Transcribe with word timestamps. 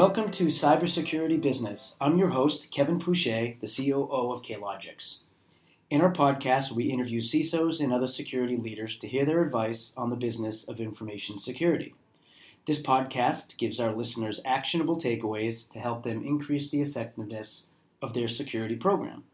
Welcome 0.00 0.30
to 0.30 0.46
Cybersecurity 0.46 1.38
Business. 1.42 1.94
I'm 2.00 2.16
your 2.16 2.30
host, 2.30 2.70
Kevin 2.70 2.98
Pouchet, 2.98 3.58
the 3.60 3.66
COO 3.66 4.32
of 4.32 4.40
Klogix. 4.40 5.16
In 5.90 6.00
our 6.00 6.10
podcast, 6.10 6.72
we 6.72 6.84
interview 6.84 7.20
CISOs 7.20 7.80
and 7.80 7.92
other 7.92 8.06
security 8.06 8.56
leaders 8.56 8.96
to 9.00 9.06
hear 9.06 9.26
their 9.26 9.42
advice 9.42 9.92
on 9.98 10.08
the 10.08 10.16
business 10.16 10.64
of 10.64 10.80
information 10.80 11.38
security. 11.38 11.94
This 12.64 12.80
podcast 12.80 13.58
gives 13.58 13.78
our 13.78 13.92
listeners 13.92 14.40
actionable 14.46 14.96
takeaways 14.96 15.70
to 15.72 15.78
help 15.78 16.02
them 16.02 16.24
increase 16.24 16.70
the 16.70 16.80
effectiveness 16.80 17.64
of 18.00 18.14
their 18.14 18.28
security 18.28 18.76
program. 18.76 19.24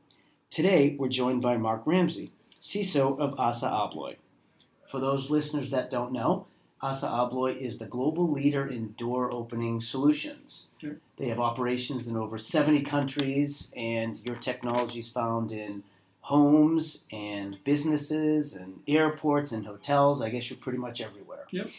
Today, 0.51 0.97
we're 0.99 1.07
joined 1.07 1.43
by 1.43 1.57
Mark 1.57 1.87
Ramsey, 1.87 2.33
CISO 2.61 3.17
of 3.21 3.39
ASSA 3.39 3.69
ABLOY. 3.69 4.17
For 4.91 4.99
those 4.99 5.31
listeners 5.31 5.71
that 5.71 5.91
don't 5.91 6.11
know, 6.11 6.49
ASSA 6.83 7.07
ABLOY 7.07 7.53
is 7.55 7.79
the 7.79 7.87
global 7.87 8.31
leader 8.31 8.67
in 8.67 8.95
door 8.99 9.33
opening 9.35 9.81
solutions. 9.81 10.69
Sure. 10.79 10.97
They 11.17 11.29
have 11.29 11.41
operations 11.41 12.07
in 12.07 12.17
over 12.17 12.39
70 12.39 12.83
countries, 12.83 13.73
and 13.75 14.19
your 14.27 14.37
technology 14.37 14.99
is 14.99 15.09
found 15.09 15.53
in 15.53 15.83
homes 16.21 17.05
and 17.11 17.57
businesses 17.65 18.53
and 18.55 18.81
airports 18.87 19.53
and 19.53 19.65
hotels. 19.65 20.21
I 20.21 20.29
guess 20.29 20.51
you're 20.51 20.59
pretty 20.59 20.79
much 20.79 21.01
everywhere. 21.01 21.47
Yep. 21.51 21.71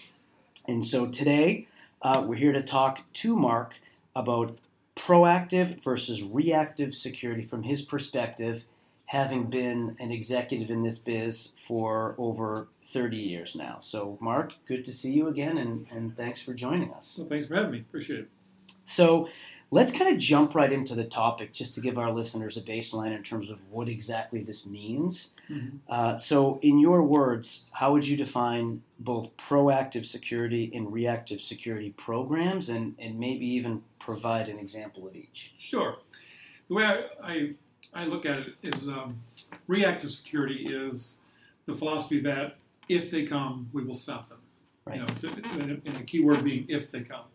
And 0.68 0.84
so 0.84 1.06
today, 1.06 1.68
uh, 2.02 2.24
we're 2.26 2.36
here 2.36 2.54
to 2.54 2.64
talk 2.64 3.00
to 3.14 3.36
Mark 3.36 3.76
about 4.16 4.58
proactive 4.96 5.84
versus 5.84 6.24
reactive 6.24 6.96
security 6.96 7.44
from 7.44 7.64
his 7.64 7.84
perspective, 7.84 8.64
having 9.08 9.46
been 9.46 9.96
an 10.00 10.12
executive 10.12 10.70
in 10.70 10.84
this 10.84 11.00
biz 11.00 11.50
for 11.68 12.14
over 12.18 12.68
30 12.88 13.18
years 13.18 13.56
now. 13.56 13.78
So, 13.80 14.18
Mark, 14.22 14.54
good 14.68 14.86
to 14.86 14.94
see 14.94 15.12
you 15.12 15.28
again, 15.28 15.58
and, 15.58 15.88
and 15.92 16.16
thanks 16.16 16.42
for 16.42 16.54
joining 16.54 16.94
us. 16.94 17.14
So 17.16 17.26
thanks 17.26 17.48
for 17.48 17.56
having 17.56 17.72
me. 17.72 17.80
Appreciate 17.80 18.20
it. 18.20 18.30
So, 18.86 19.30
let's 19.72 19.92
kind 19.92 20.14
of 20.14 20.18
jump 20.18 20.56
right 20.56 20.72
into 20.72 20.96
the 20.96 21.04
topic 21.04 21.54
just 21.54 21.76
to 21.76 21.82
give 21.82 21.98
our 21.98 22.12
listeners 22.12 22.58
a 22.58 22.62
baseline 22.62 23.16
in 23.16 23.24
terms 23.24 23.50
of 23.50 23.60
what 23.70 23.90
exactly 23.90 24.42
this 24.42 24.66
means. 24.66 25.32
Uh, 25.90 26.18
so, 26.18 26.60
in 26.62 26.80
your 26.80 27.02
words, 27.04 27.66
how 27.72 27.94
would 27.94 28.06
you 28.06 28.18
define 28.18 28.82
both 29.00 29.36
proactive 29.38 30.06
security 30.06 30.70
and 30.74 30.92
reactive 30.92 31.40
security 31.40 31.94
programs, 31.98 32.68
and, 32.68 32.96
and 33.00 33.18
maybe 33.18 33.46
even 33.46 33.82
provide 34.00 34.50
an 34.50 34.60
example 34.60 35.08
of 35.08 35.16
each? 35.16 35.54
Sure. 35.58 35.98
The 36.68 36.74
way 36.74 36.84
I, 36.84 37.04
I, 37.24 37.50
I 37.98 38.06
look 38.06 38.26
at 38.28 38.38
it 38.38 38.54
is 38.62 38.88
um, 38.88 39.20
reactive 39.68 40.12
security 40.12 40.68
is 40.68 41.18
the 41.66 41.74
philosophy 41.74 42.20
that 42.22 42.58
if 42.88 43.10
they 43.12 43.26
come, 43.26 43.70
we 43.74 43.84
will 43.84 43.96
stop 43.96 44.30
them. 44.30 44.38
Right. 44.86 44.98
You 45.00 45.02
know, 45.02 45.08
so- 45.20 45.30
and, 45.30 45.82
and 45.84 45.96
the 45.98 46.04
key 46.04 46.22
word 46.22 46.44
being 46.44 46.66
if 46.70 46.92
they 46.92 47.02
come. 47.02 47.26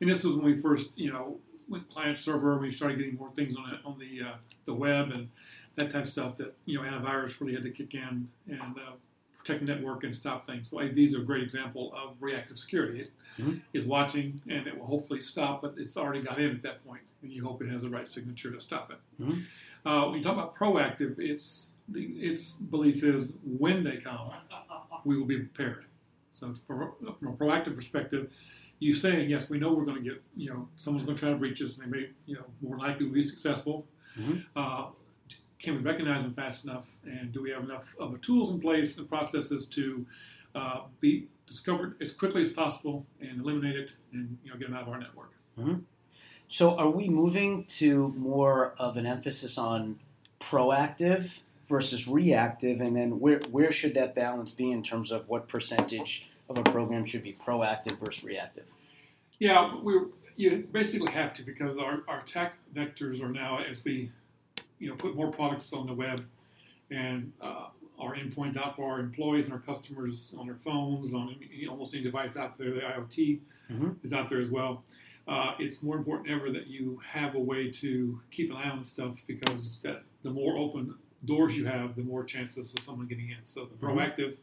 And 0.00 0.08
this 0.10 0.24
was 0.24 0.34
when 0.34 0.44
we 0.46 0.60
first, 0.60 0.96
you 0.98 1.12
know, 1.12 1.36
went 1.68 1.88
client 1.90 2.18
server, 2.18 2.56
we 2.56 2.70
started 2.70 2.98
getting 2.98 3.16
more 3.16 3.30
things 3.32 3.54
on 3.56 3.68
it, 3.74 3.80
on 3.84 3.98
the 3.98 4.26
uh, 4.26 4.34
the 4.64 4.72
web 4.72 5.10
and 5.10 5.28
that 5.76 5.92
type 5.92 6.04
of 6.04 6.08
stuff 6.08 6.36
that 6.38 6.54
you 6.64 6.80
know 6.80 6.88
antivirus 6.88 7.38
really 7.40 7.52
had 7.54 7.62
to 7.64 7.70
kick 7.70 7.94
in 7.94 8.26
and 8.48 8.60
uh, 8.60 8.92
protect 9.38 9.66
the 9.66 9.74
network 9.74 10.04
and 10.04 10.16
stop 10.16 10.46
things. 10.46 10.70
So 10.70 10.80
AV 10.80 10.96
is 10.98 11.14
a 11.14 11.18
great 11.18 11.42
example 11.42 11.92
of 11.94 12.14
reactive 12.20 12.58
security. 12.58 13.00
It 13.02 13.12
is 13.74 13.84
Mhm. 13.84 13.88
watching 13.88 14.40
and 14.48 14.66
it 14.66 14.76
will 14.78 14.86
hopefully 14.86 15.20
stop, 15.20 15.60
but 15.62 15.74
it's 15.76 15.96
already 15.96 16.22
got 16.22 16.40
in 16.40 16.50
at 16.56 16.62
that 16.62 16.84
point, 16.86 17.02
and 17.22 17.30
you 17.30 17.44
hope 17.44 17.60
it 17.62 17.68
has 17.68 17.82
the 17.82 17.90
right 17.90 18.08
signature 18.08 18.50
to 18.50 18.60
stop 18.60 18.90
it. 18.90 18.98
Mhm. 19.22 19.44
Uh, 19.84 20.04
when 20.06 20.18
you 20.18 20.22
talk 20.22 20.34
about 20.34 20.56
proactive, 20.56 21.18
it's 21.18 21.72
the, 21.88 22.02
its 22.04 22.52
belief 22.52 23.02
is 23.04 23.34
when 23.44 23.82
they 23.84 23.96
come, 23.96 24.30
we 25.04 25.16
will 25.16 25.24
be 25.26 25.38
prepared. 25.38 25.84
So 26.30 26.54
from 26.66 26.82
a, 27.06 27.12
from 27.14 27.28
a 27.28 27.32
proactive 27.32 27.74
perspective, 27.74 28.30
you 28.80 28.94
saying 28.94 29.30
yes, 29.30 29.48
we 29.50 29.58
know 29.58 29.72
we're 29.72 29.84
going 29.84 30.02
to 30.02 30.08
get 30.10 30.22
you 30.36 30.50
know 30.50 30.68
someone's 30.76 31.04
going 31.04 31.16
to 31.16 31.20
try 31.20 31.30
to 31.30 31.36
breach 31.36 31.60
us, 31.62 31.78
and 31.78 31.86
they 31.92 31.98
may 31.98 32.10
you 32.26 32.36
know 32.36 32.44
more 32.62 32.78
likely 32.78 33.06
will 33.06 33.14
be 33.14 33.22
successful. 33.22 33.86
Mhm. 34.18 34.44
Uh, 34.54 34.86
can 35.58 35.74
we 35.74 35.80
recognize 35.80 36.22
them 36.22 36.34
fast 36.34 36.64
enough, 36.64 36.86
and 37.04 37.32
do 37.32 37.42
we 37.42 37.50
have 37.50 37.64
enough 37.64 37.92
of 37.98 38.12
the 38.12 38.18
tools 38.18 38.52
in 38.52 38.60
place 38.60 38.96
and 38.98 39.08
processes 39.08 39.66
to 39.66 40.06
uh, 40.54 40.82
be 41.00 41.26
discovered 41.46 41.96
as 42.00 42.12
quickly 42.12 42.42
as 42.42 42.50
possible 42.50 43.04
and 43.20 43.40
eliminate 43.40 43.74
it, 43.76 43.92
and 44.12 44.38
you 44.44 44.50
know 44.52 44.56
get 44.56 44.68
them 44.68 44.76
out 44.76 44.82
of 44.82 44.88
our 44.90 44.98
network? 45.00 45.32
So, 46.48 46.76
are 46.76 46.88
we 46.90 47.08
moving 47.08 47.64
to 47.64 48.08
more 48.16 48.74
of 48.78 48.96
an 48.96 49.06
emphasis 49.06 49.58
on 49.58 49.98
proactive 50.40 51.30
versus 51.68 52.08
reactive, 52.08 52.80
and 52.80 52.96
then 52.96 53.20
where 53.20 53.40
where 53.50 53.70
should 53.70 53.94
that 53.94 54.14
balance 54.14 54.50
be 54.50 54.70
in 54.70 54.82
terms 54.82 55.12
of 55.12 55.28
what 55.28 55.46
percentage 55.48 56.26
of 56.48 56.56
a 56.56 56.62
program 56.62 57.04
should 57.04 57.22
be 57.22 57.34
proactive 57.44 57.98
versus 57.98 58.24
reactive? 58.24 58.64
Yeah, 59.38 59.74
we 59.82 60.00
you 60.36 60.68
basically 60.72 61.12
have 61.12 61.32
to 61.34 61.42
because 61.42 61.78
our, 61.78 62.02
our 62.08 62.20
attack 62.20 62.54
vectors 62.74 63.22
are 63.22 63.28
now 63.28 63.58
as 63.58 63.84
we 63.84 64.10
you 64.78 64.88
know 64.88 64.96
put 64.96 65.14
more 65.14 65.30
products 65.30 65.72
on 65.74 65.86
the 65.86 65.92
web 65.92 66.24
and 66.90 67.30
uh, 67.42 67.66
our 67.98 68.14
endpoints 68.14 68.56
out 68.56 68.76
for 68.76 68.90
our 68.92 69.00
employees 69.00 69.44
and 69.44 69.52
our 69.52 69.58
customers 69.58 70.34
on 70.38 70.46
their 70.46 70.56
phones 70.64 71.12
on 71.12 71.36
almost 71.68 71.92
any 71.94 72.02
device 72.02 72.36
out 72.38 72.56
there. 72.56 72.70
The 72.72 72.80
IoT 72.80 73.40
Mhm. 73.70 73.96
is 74.02 74.14
out 74.14 74.30
there 74.30 74.40
as 74.40 74.48
well. 74.48 74.82
Uh, 75.28 75.54
it's 75.58 75.82
more 75.82 75.96
important 75.96 76.30
ever 76.30 76.50
that 76.50 76.68
you 76.68 76.98
have 77.06 77.34
a 77.34 77.38
way 77.38 77.70
to 77.70 78.18
keep 78.30 78.50
an 78.50 78.56
eye 78.56 78.70
on 78.70 78.82
stuff 78.82 79.14
because 79.26 79.78
that 79.82 80.02
the 80.22 80.30
more 80.30 80.56
open 80.56 80.94
doors 81.26 81.56
you 81.56 81.66
have, 81.66 81.94
the 81.96 82.02
more 82.02 82.24
chances 82.24 82.72
of 82.74 82.82
someone 82.82 83.06
getting 83.06 83.28
in. 83.28 83.36
So 83.44 83.66
the 83.66 83.74
Mhm. 83.74 83.80
proactive 83.94 84.36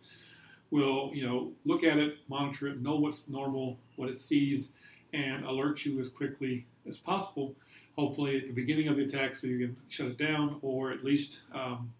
will 0.69 1.11
you 1.13 1.25
know 1.25 1.53
look 1.65 1.83
at 1.83 1.97
it, 1.97 2.19
monitor 2.27 2.67
it, 2.67 2.81
know 2.81 2.97
what's 2.97 3.27
normal, 3.27 3.79
what 3.95 4.09
it 4.09 4.19
sees, 4.19 4.73
and 5.11 5.43
alert 5.45 5.85
you 5.85 5.99
as 5.99 6.07
quickly 6.09 6.65
as 6.85 6.97
possible. 6.97 7.55
Hopefully 7.95 8.37
at 8.37 8.45
the 8.45 8.53
beginning 8.53 8.87
of 8.89 8.97
the 8.97 9.03
attack, 9.05 9.35
so 9.35 9.47
you 9.47 9.57
can 9.67 9.77
shut 9.87 10.07
it 10.07 10.17
down, 10.17 10.59
or 10.61 10.91
at 10.91 11.03
least 11.03 11.41
um, 11.53 11.93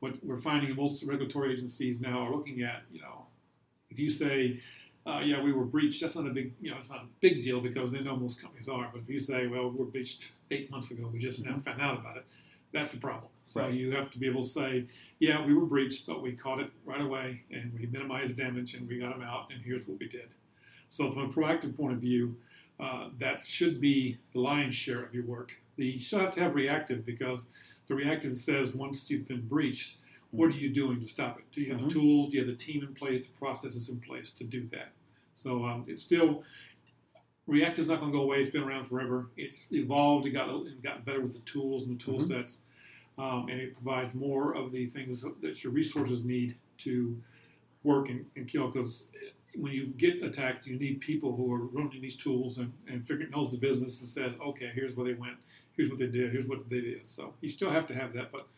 what 0.00 0.22
we're 0.24 0.38
finding 0.38 0.74
most 0.76 1.02
regulatory 1.04 1.52
agencies 1.52 2.00
now 2.00 2.20
are 2.20 2.30
looking 2.36 2.62
at. 2.62 2.82
You 2.92 3.00
know, 3.00 3.26
if 3.90 3.98
you 3.98 4.10
say, 4.10 4.60
uh, 5.06 5.20
"Yeah, 5.24 5.42
we 5.42 5.52
were 5.52 5.64
breached," 5.64 6.00
that's 6.00 6.14
not 6.14 6.26
a 6.26 6.30
big 6.30 6.52
you 6.60 6.70
know 6.70 6.76
it's 6.78 6.90
not 6.90 7.00
a 7.00 7.06
big 7.20 7.42
deal 7.42 7.60
because 7.60 7.90
they 7.90 8.00
know 8.00 8.16
most 8.16 8.40
companies 8.40 8.68
are. 8.68 8.88
But 8.92 9.02
if 9.02 9.08
you 9.08 9.18
say, 9.18 9.46
"Well, 9.46 9.70
we're 9.70 9.84
breached 9.84 10.30
eight 10.50 10.70
months 10.70 10.90
ago, 10.90 11.08
we 11.12 11.18
just 11.18 11.44
now 11.44 11.58
found 11.64 11.80
out 11.80 11.98
about 11.98 12.16
it," 12.16 12.26
that's 12.72 12.94
a 12.94 12.98
problem. 12.98 13.30
So 13.44 13.62
Right. 13.62 13.74
you 13.74 13.90
have 13.92 14.10
to 14.12 14.18
be 14.18 14.26
able 14.26 14.42
to 14.42 14.48
say, 14.48 14.86
"Yeah, 15.18 15.44
we 15.44 15.54
were 15.54 15.66
breached, 15.66 16.06
but 16.06 16.22
we 16.22 16.32
caught 16.32 16.60
it 16.60 16.70
right 16.84 17.00
away 17.00 17.42
and 17.50 17.72
we 17.78 17.86
minimized 17.86 18.36
damage 18.36 18.74
and 18.74 18.88
we 18.88 18.98
got 18.98 19.12
them 19.18 19.22
out, 19.26 19.50
and 19.52 19.60
here's 19.62 19.86
what 19.88 19.98
we 19.98 20.08
did." 20.08 20.28
So, 20.88 21.10
from 21.10 21.22
a 21.22 21.32
proactive 21.32 21.76
point 21.76 21.94
of 21.94 22.00
view, 22.00 22.36
uh, 22.78 23.10
that 23.18 23.42
should 23.42 23.80
be 23.80 24.18
the 24.32 24.40
lion's 24.40 24.74
share 24.74 25.02
of 25.02 25.14
your 25.14 25.24
work. 25.24 25.52
The, 25.76 25.86
you 25.86 26.00
still 26.00 26.20
have 26.20 26.34
to 26.34 26.40
have 26.40 26.54
reactive 26.54 27.04
because 27.06 27.48
the 27.88 27.94
reactive 27.94 28.36
says 28.36 28.74
once 28.74 29.10
you've 29.10 29.26
been 29.26 29.46
breached, 29.48 29.96
what 30.32 30.48
are 30.48 30.56
you 30.58 30.70
doing 30.70 30.98
to 31.00 31.06
stop 31.06 31.38
it? 31.38 31.44
Do 31.52 31.60
you 31.60 31.70
have 31.72 31.80
Mhm. 31.80 31.88
the 31.88 31.94
tools? 31.94 32.30
Do 32.30 32.36
you 32.38 32.44
have 32.44 32.50
the 32.58 32.62
team 32.64 32.82
in 32.82 32.94
place, 32.94 33.26
the 33.26 33.32
processes 33.34 33.88
in 33.88 34.00
place 34.00 34.30
to 34.32 34.44
do 34.44 34.66
that? 34.72 34.92
So, 35.34 35.64
um, 35.64 35.84
it's 35.86 36.02
still 36.02 36.42
reactive's 37.46 37.88
not 37.88 38.00
going 38.00 38.10
to 38.12 38.16
go 38.16 38.22
away. 38.24 38.40
It's 38.40 38.50
been 38.50 38.62
around 38.62 38.86
forever. 38.86 39.28
It's 39.36 39.72
evolved. 39.72 40.26
It 40.26 40.30
got 40.30 40.48
it 40.48 40.82
gotten 40.82 41.02
better 41.02 41.20
with 41.20 41.34
the 41.34 41.40
tools 41.40 41.86
and 41.86 41.98
the 41.98 42.02
tool 42.02 42.18
Mhm. 42.18 42.28
sets, 42.28 42.60
um, 43.18 43.48
and 43.48 43.60
it 43.60 43.74
provides 43.74 44.14
more 44.14 44.54
of 44.54 44.72
the 44.72 44.86
things 44.86 45.22
that 45.22 45.62
your 45.62 45.72
resources 45.72 46.24
need 46.24 46.56
to 46.78 47.20
work 47.82 48.08
and, 48.08 48.24
and 48.36 48.48
kill. 48.48 48.68
Because 48.68 49.10
when 49.56 49.72
you 49.72 49.86
get 49.86 50.22
attacked, 50.22 50.66
you 50.66 50.78
need 50.78 51.00
people 51.00 51.36
who 51.36 51.52
are 51.52 51.66
running 51.66 52.00
these 52.00 52.16
tools 52.16 52.58
and, 52.58 52.72
and 52.86 53.06
figure, 53.06 53.28
knows 53.28 53.50
the 53.50 53.58
business 53.58 54.00
and 54.00 54.08
says, 54.08 54.34
okay, 54.40 54.70
here's 54.72 54.94
where 54.94 55.04
they 55.06 55.14
went, 55.14 55.36
here's 55.76 55.90
what 55.90 55.98
they 55.98 56.06
did, 56.06 56.32
here's 56.32 56.46
what 56.46 56.70
they 56.70 56.80
did. 56.80 57.06
So 57.06 57.34
you 57.40 57.50
still 57.50 57.70
have 57.70 57.86
to 57.88 57.94
have 57.94 58.12
that, 58.14 58.30
but 58.32 58.48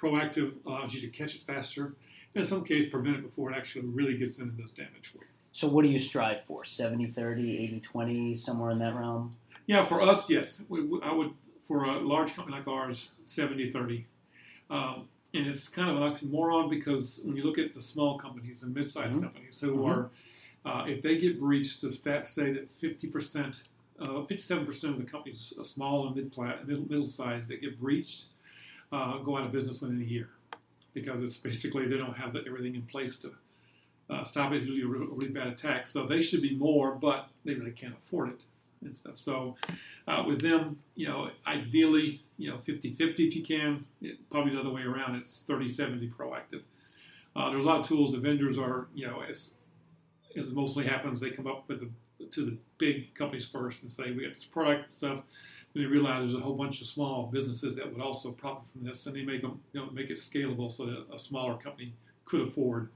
proactive 0.00 0.54
allows 0.66 0.94
you 0.94 1.00
to 1.02 1.08
catch 1.08 1.34
it 1.34 1.42
faster, 1.42 1.94
and 2.34 2.42
in 2.42 2.46
some 2.46 2.64
cases 2.64 2.90
prevent 2.90 3.16
it 3.16 3.22
before 3.22 3.52
it 3.52 3.56
actually 3.56 3.86
really 3.86 4.16
gets 4.16 4.38
in 4.38 4.44
and 4.48 4.58
does 4.58 4.72
damage 4.72 5.08
for 5.12 5.18
you. 5.18 5.30
So, 5.52 5.66
what 5.68 5.82
do 5.84 5.90
you 5.90 5.98
strive 5.98 6.44
for? 6.44 6.64
70 6.64 7.06
30, 7.08 7.58
80 7.58 7.80
20, 7.80 8.34
somewhere 8.36 8.70
in 8.70 8.78
that 8.78 8.94
realm? 8.94 9.34
Yeah, 9.66 9.84
for 9.84 10.00
us, 10.00 10.30
yes. 10.30 10.62
We, 10.68 10.82
we- 10.82 11.02
I 11.02 11.12
would, 11.12 11.32
for 11.66 11.84
a 11.84 11.98
large 12.00 12.34
company 12.34 12.56
like 12.56 12.68
ours, 12.68 13.12
70 13.26 13.70
30. 13.72 14.06
Um, 14.70 15.08
and 15.34 15.46
it's 15.46 15.68
kind 15.68 15.90
of 15.90 15.96
an 15.96 16.02
oxymoron 16.02 16.68
because 16.70 17.20
when 17.24 17.36
you 17.36 17.44
look 17.44 17.58
at 17.58 17.74
the 17.74 17.80
small 17.82 18.18
companies 18.18 18.62
and 18.62 18.74
mid 18.74 18.90
sized 18.90 19.18
Mhm. 19.18 19.22
companies 19.22 19.60
who 19.60 19.76
Mhm. 19.76 19.88
are, 19.88 20.10
uh, 20.64 20.84
if 20.88 21.02
they 21.02 21.18
get 21.18 21.38
breached, 21.40 21.80
the 21.82 21.88
stats 21.88 22.26
say 22.26 22.52
that 22.52 22.70
50%, 22.70 23.62
uh, 24.00 24.22
57% 24.22 24.94
of 24.94 24.98
the 24.98 25.04
companies, 25.10 25.52
uh, 25.58 25.62
small 25.64 26.06
and 26.06 26.16
mid 26.16 26.36
middle, 26.66 26.88
middle 26.88 27.04
sized, 27.06 27.48
that 27.48 27.60
get 27.60 27.78
breached 27.78 28.24
uh, 28.92 29.18
go 29.18 29.36
out 29.36 29.44
of 29.44 29.52
business 29.52 29.80
within 29.80 30.00
a 30.00 30.04
year 30.04 30.28
because 30.94 31.22
it's 31.22 31.38
basically 31.38 31.86
they 31.86 31.96
don't 31.96 32.16
have 32.16 32.32
the, 32.32 32.42
everything 32.46 32.74
in 32.74 32.82
place 32.82 33.16
to 33.16 33.32
uh, 34.08 34.24
stop 34.24 34.52
it. 34.52 34.62
Usually 34.62 34.82
a 34.82 34.86
really, 34.86 35.06
really 35.06 35.28
bad 35.28 35.46
attack. 35.46 35.86
So 35.86 36.06
they 36.06 36.20
should 36.22 36.42
be 36.42 36.54
more, 36.56 36.92
but 36.92 37.28
they 37.44 37.54
really 37.54 37.70
can't 37.70 37.94
afford 37.96 38.30
it 38.30 38.40
and 38.82 38.96
stuff. 38.96 39.16
So 39.16 39.56
uh, 40.08 40.24
with 40.26 40.40
them, 40.40 40.78
you 40.96 41.06
know, 41.06 41.30
ideally, 41.46 42.22
you 42.38 42.50
know, 42.50 42.56
50-50 42.66 43.28
if 43.28 43.36
you 43.36 43.44
can. 43.44 43.84
It, 44.02 44.18
probably 44.30 44.54
the 44.54 44.60
other 44.60 44.70
way 44.70 44.82
around. 44.82 45.14
It's 45.14 45.44
30-70 45.48 46.12
proactive. 46.12 46.62
Uh, 47.36 47.50
there's 47.50 47.64
a 47.64 47.68
lot 47.68 47.80
of 47.80 47.86
tools. 47.86 48.12
The 48.12 48.18
vendors 48.18 48.58
are, 48.58 48.88
you 48.94 49.06
know, 49.06 49.22
as 49.22 49.54
as 50.36 50.52
mostly 50.52 50.86
happens, 50.86 51.18
they 51.20 51.30
come 51.30 51.46
up 51.46 51.64
with 51.68 51.80
the 51.80 51.90
to 52.30 52.44
the 52.44 52.56
big 52.78 53.14
companies 53.14 53.46
first 53.46 53.82
and 53.82 53.90
say 53.90 54.12
we 54.12 54.24
got 54.24 54.34
this 54.34 54.44
product 54.44 54.92
stuff. 54.92 55.20
They 55.74 55.84
realize 55.84 56.20
there's 56.20 56.34
a 56.34 56.44
whole 56.44 56.56
bunch 56.56 56.80
of 56.80 56.88
small 56.88 57.26
businesses 57.26 57.76
that 57.76 57.92
would 57.92 58.02
also 58.02 58.32
profit 58.32 58.64
from 58.72 58.84
this, 58.84 59.06
and 59.06 59.14
they 59.14 59.22
make 59.22 59.42
them 59.42 59.60
you 59.72 59.80
know 59.80 59.90
make 59.90 60.10
it 60.10 60.18
scalable 60.18 60.70
so 60.70 60.86
that 60.86 61.06
a 61.12 61.18
smaller 61.18 61.54
company 61.54 61.92
could 62.24 62.40
afford 62.40 62.88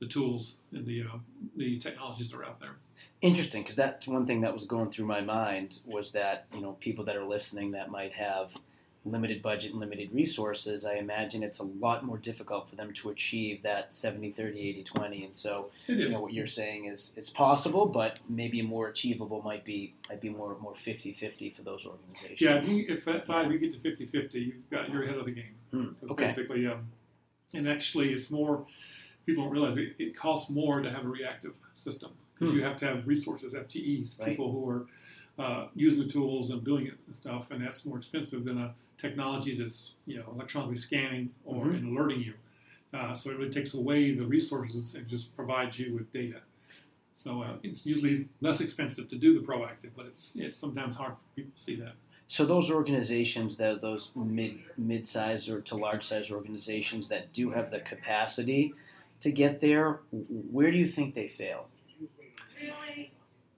the 0.00 0.06
tools 0.06 0.54
and 0.72 0.86
the 0.86 1.02
uh, 1.02 1.18
the 1.56 1.78
technologies 1.78 2.30
that 2.30 2.38
are 2.38 2.44
out 2.44 2.60
there. 2.60 2.76
Interesting, 3.20 3.62
because 3.62 3.76
that's 3.76 4.06
one 4.06 4.26
thing 4.26 4.40
that 4.42 4.52
was 4.52 4.64
going 4.64 4.90
through 4.90 5.06
my 5.06 5.20
mind 5.20 5.78
was 5.84 6.12
that 6.12 6.46
you 6.54 6.60
know 6.60 6.72
people 6.80 7.04
that 7.04 7.16
are 7.16 7.24
listening 7.24 7.72
that 7.72 7.90
might 7.90 8.12
have 8.12 8.54
limited 9.06 9.42
budget 9.42 9.72
and 9.72 9.80
limited 9.80 10.08
resources, 10.12 10.84
I 10.84 10.94
imagine 10.94 11.42
it's 11.42 11.58
a 11.58 11.64
lot 11.64 12.04
more 12.04 12.16
difficult 12.16 12.68
for 12.68 12.76
them 12.76 12.92
to 12.94 13.10
achieve 13.10 13.62
that 13.62 13.92
70 13.92 14.30
30 14.32 14.58
80 14.60 14.82
20. 14.84 15.24
And 15.24 15.36
so, 15.36 15.70
you 15.86 16.08
know, 16.08 16.20
what 16.20 16.32
you're 16.32 16.46
saying 16.46 16.86
is 16.86 17.12
it's 17.16 17.28
possible, 17.30 17.84
but 17.86 18.18
maybe 18.28 18.62
more 18.62 18.88
achievable 18.88 19.42
might 19.42 19.64
be 19.64 19.94
might 20.08 20.20
be 20.20 20.30
more 20.30 20.56
more 20.60 20.74
50 20.74 21.12
50 21.12 21.50
for 21.50 21.62
those 21.62 21.84
organizations. 21.84 22.40
Yeah, 22.40 22.56
I 22.56 22.60
think 22.62 22.88
if 22.88 23.04
that 23.04 23.22
side 23.22 23.48
we 23.48 23.58
get 23.58 23.72
to 23.72 23.78
50-50, 23.78 24.34
you've 24.34 24.70
got 24.70 24.88
you're 24.90 25.02
ahead 25.04 25.18
of 25.18 25.26
the 25.26 25.32
game. 25.32 25.54
Hmm, 25.70 25.88
okay. 26.10 26.26
basically, 26.26 26.66
um, 26.66 26.86
and 27.52 27.68
actually, 27.68 28.12
it's 28.12 28.30
more. 28.30 28.66
People 29.26 29.44
don't 29.44 29.52
realize 29.52 29.78
it, 29.78 29.94
it 29.98 30.14
costs 30.14 30.50
more 30.50 30.82
to 30.82 30.90
have 30.90 31.04
a 31.06 31.08
reactive 31.08 31.52
system 31.72 32.10
because 32.34 32.52
Hmm. 32.52 32.58
you 32.58 32.64
have 32.64 32.76
to 32.78 32.86
have 32.86 33.06
resources, 33.06 33.54
FTEs, 33.54 34.18
Right. 34.20 34.28
people 34.30 34.52
who 34.52 34.68
are 34.68 34.86
uh, 35.38 35.66
using 35.74 35.98
the 36.06 36.08
tools 36.12 36.50
and 36.50 36.62
doing 36.62 36.86
it 36.86 36.94
and 37.06 37.16
stuff, 37.16 37.50
and 37.50 37.60
that's 37.64 37.84
more 37.86 37.96
expensive 37.98 38.44
than 38.44 38.58
a 38.58 38.74
technology 38.98 39.56
that's 39.58 39.92
you 40.06 40.18
know 40.18 40.24
electronically 40.32 40.76
scanning 40.76 41.30
or 41.44 41.66
Mhm. 41.66 41.78
and 41.78 41.96
alerting 41.96 42.20
you. 42.20 42.34
Uh, 42.92 43.12
so 43.12 43.30
it 43.30 43.38
really 43.38 43.50
takes 43.50 43.74
away 43.74 44.14
the 44.14 44.24
resources 44.24 44.94
and 44.94 45.08
just 45.08 45.34
provides 45.34 45.78
you 45.78 45.92
with 45.94 46.12
data. 46.12 46.40
So 47.16 47.42
uh, 47.42 47.56
it's 47.62 47.84
usually 47.86 48.28
less 48.40 48.60
expensive 48.60 49.08
to 49.08 49.16
do 49.16 49.38
the 49.38 49.44
proactive, 49.46 49.90
but 49.96 50.06
it's 50.06 50.34
it's 50.36 50.56
sometimes 50.56 50.96
hard 50.96 51.16
for 51.18 51.24
people 51.36 51.52
to 51.56 51.60
see 51.62 51.76
that. 51.76 51.94
So 52.28 52.44
those 52.44 52.70
organizations 52.70 53.56
that 53.58 53.80
those 53.80 54.10
mid 54.14 54.58
mid 54.78 55.06
size 55.06 55.48
or 55.48 55.60
to 55.62 55.76
large 55.76 56.04
size 56.04 56.30
organizations 56.30 57.08
that 57.08 57.32
do 57.32 57.50
have 57.50 57.70
the 57.70 57.80
capacity 57.80 58.74
to 59.20 59.30
get 59.30 59.60
there, 59.60 60.00
where 60.10 60.70
do 60.70 60.76
you 60.78 60.86
think 60.88 61.14
they 61.14 61.28
fail? 61.28 61.68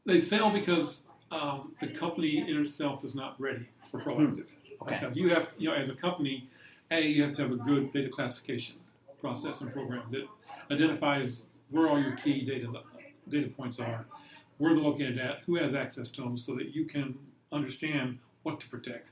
They 0.04 0.20
fail 0.20 0.50
because 0.50 1.06
um, 1.30 1.72
the 1.80 1.88
company 1.88 2.38
in 2.48 2.60
itself 2.60 3.04
is 3.04 3.14
not 3.14 3.40
ready 3.40 3.66
for 3.90 4.00
proactive. 4.00 4.46
Okay. 4.86 4.98
Because 5.00 5.16
you 5.16 5.28
have, 5.30 5.48
you 5.58 5.68
know, 5.68 5.74
as 5.74 5.88
a 5.88 5.94
company, 5.94 6.48
a 6.90 7.00
you 7.00 7.22
have 7.22 7.32
to 7.34 7.42
have 7.42 7.52
a 7.52 7.56
good 7.56 7.92
data 7.92 8.08
classification 8.08 8.76
process 9.20 9.60
and 9.60 9.72
program 9.72 10.02
that 10.10 10.26
identifies 10.70 11.46
where 11.70 11.88
all 11.88 12.00
your 12.00 12.16
key 12.16 12.44
data 12.44 12.68
data 13.28 13.48
points 13.48 13.80
are, 13.80 14.06
where 14.58 14.74
they're 14.74 14.82
located 14.82 15.18
at, 15.18 15.40
who 15.46 15.56
has 15.56 15.74
access 15.74 16.08
to 16.08 16.22
them, 16.22 16.36
so 16.36 16.54
that 16.54 16.74
you 16.74 16.84
can 16.84 17.18
understand 17.52 18.18
what 18.44 18.60
to 18.60 18.68
protect. 18.68 19.10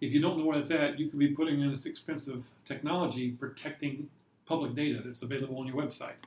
If 0.00 0.12
you 0.12 0.20
don't 0.20 0.38
know 0.38 0.44
where 0.44 0.58
that's 0.58 0.70
at, 0.70 0.98
you 0.98 1.08
could 1.08 1.18
be 1.18 1.28
putting 1.28 1.60
in 1.60 1.70
this 1.70 1.86
expensive 1.86 2.44
technology 2.66 3.30
protecting 3.30 4.10
public 4.44 4.74
data 4.74 5.00
that's 5.02 5.22
available 5.22 5.58
on 5.58 5.66
your 5.66 5.76
website, 5.76 6.20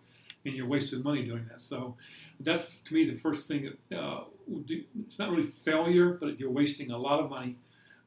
and 0.45 0.55
you're 0.55 0.65
wasting 0.67 1.03
money 1.03 1.23
doing 1.23 1.45
that. 1.51 1.61
So 1.61 1.95
that's 2.39 2.77
to 2.79 2.93
me 2.93 3.07
the 3.07 3.17
first 3.17 3.47
thing. 3.47 3.73
That, 3.89 3.99
uh, 3.99 4.23
it's 5.05 5.19
not 5.19 5.29
really 5.29 5.47
failure, 5.47 6.17
but 6.19 6.39
you're 6.39 6.49
wasting 6.49 6.89
a 6.91 6.97
lot 6.97 7.19
of 7.19 7.29
money, 7.29 7.55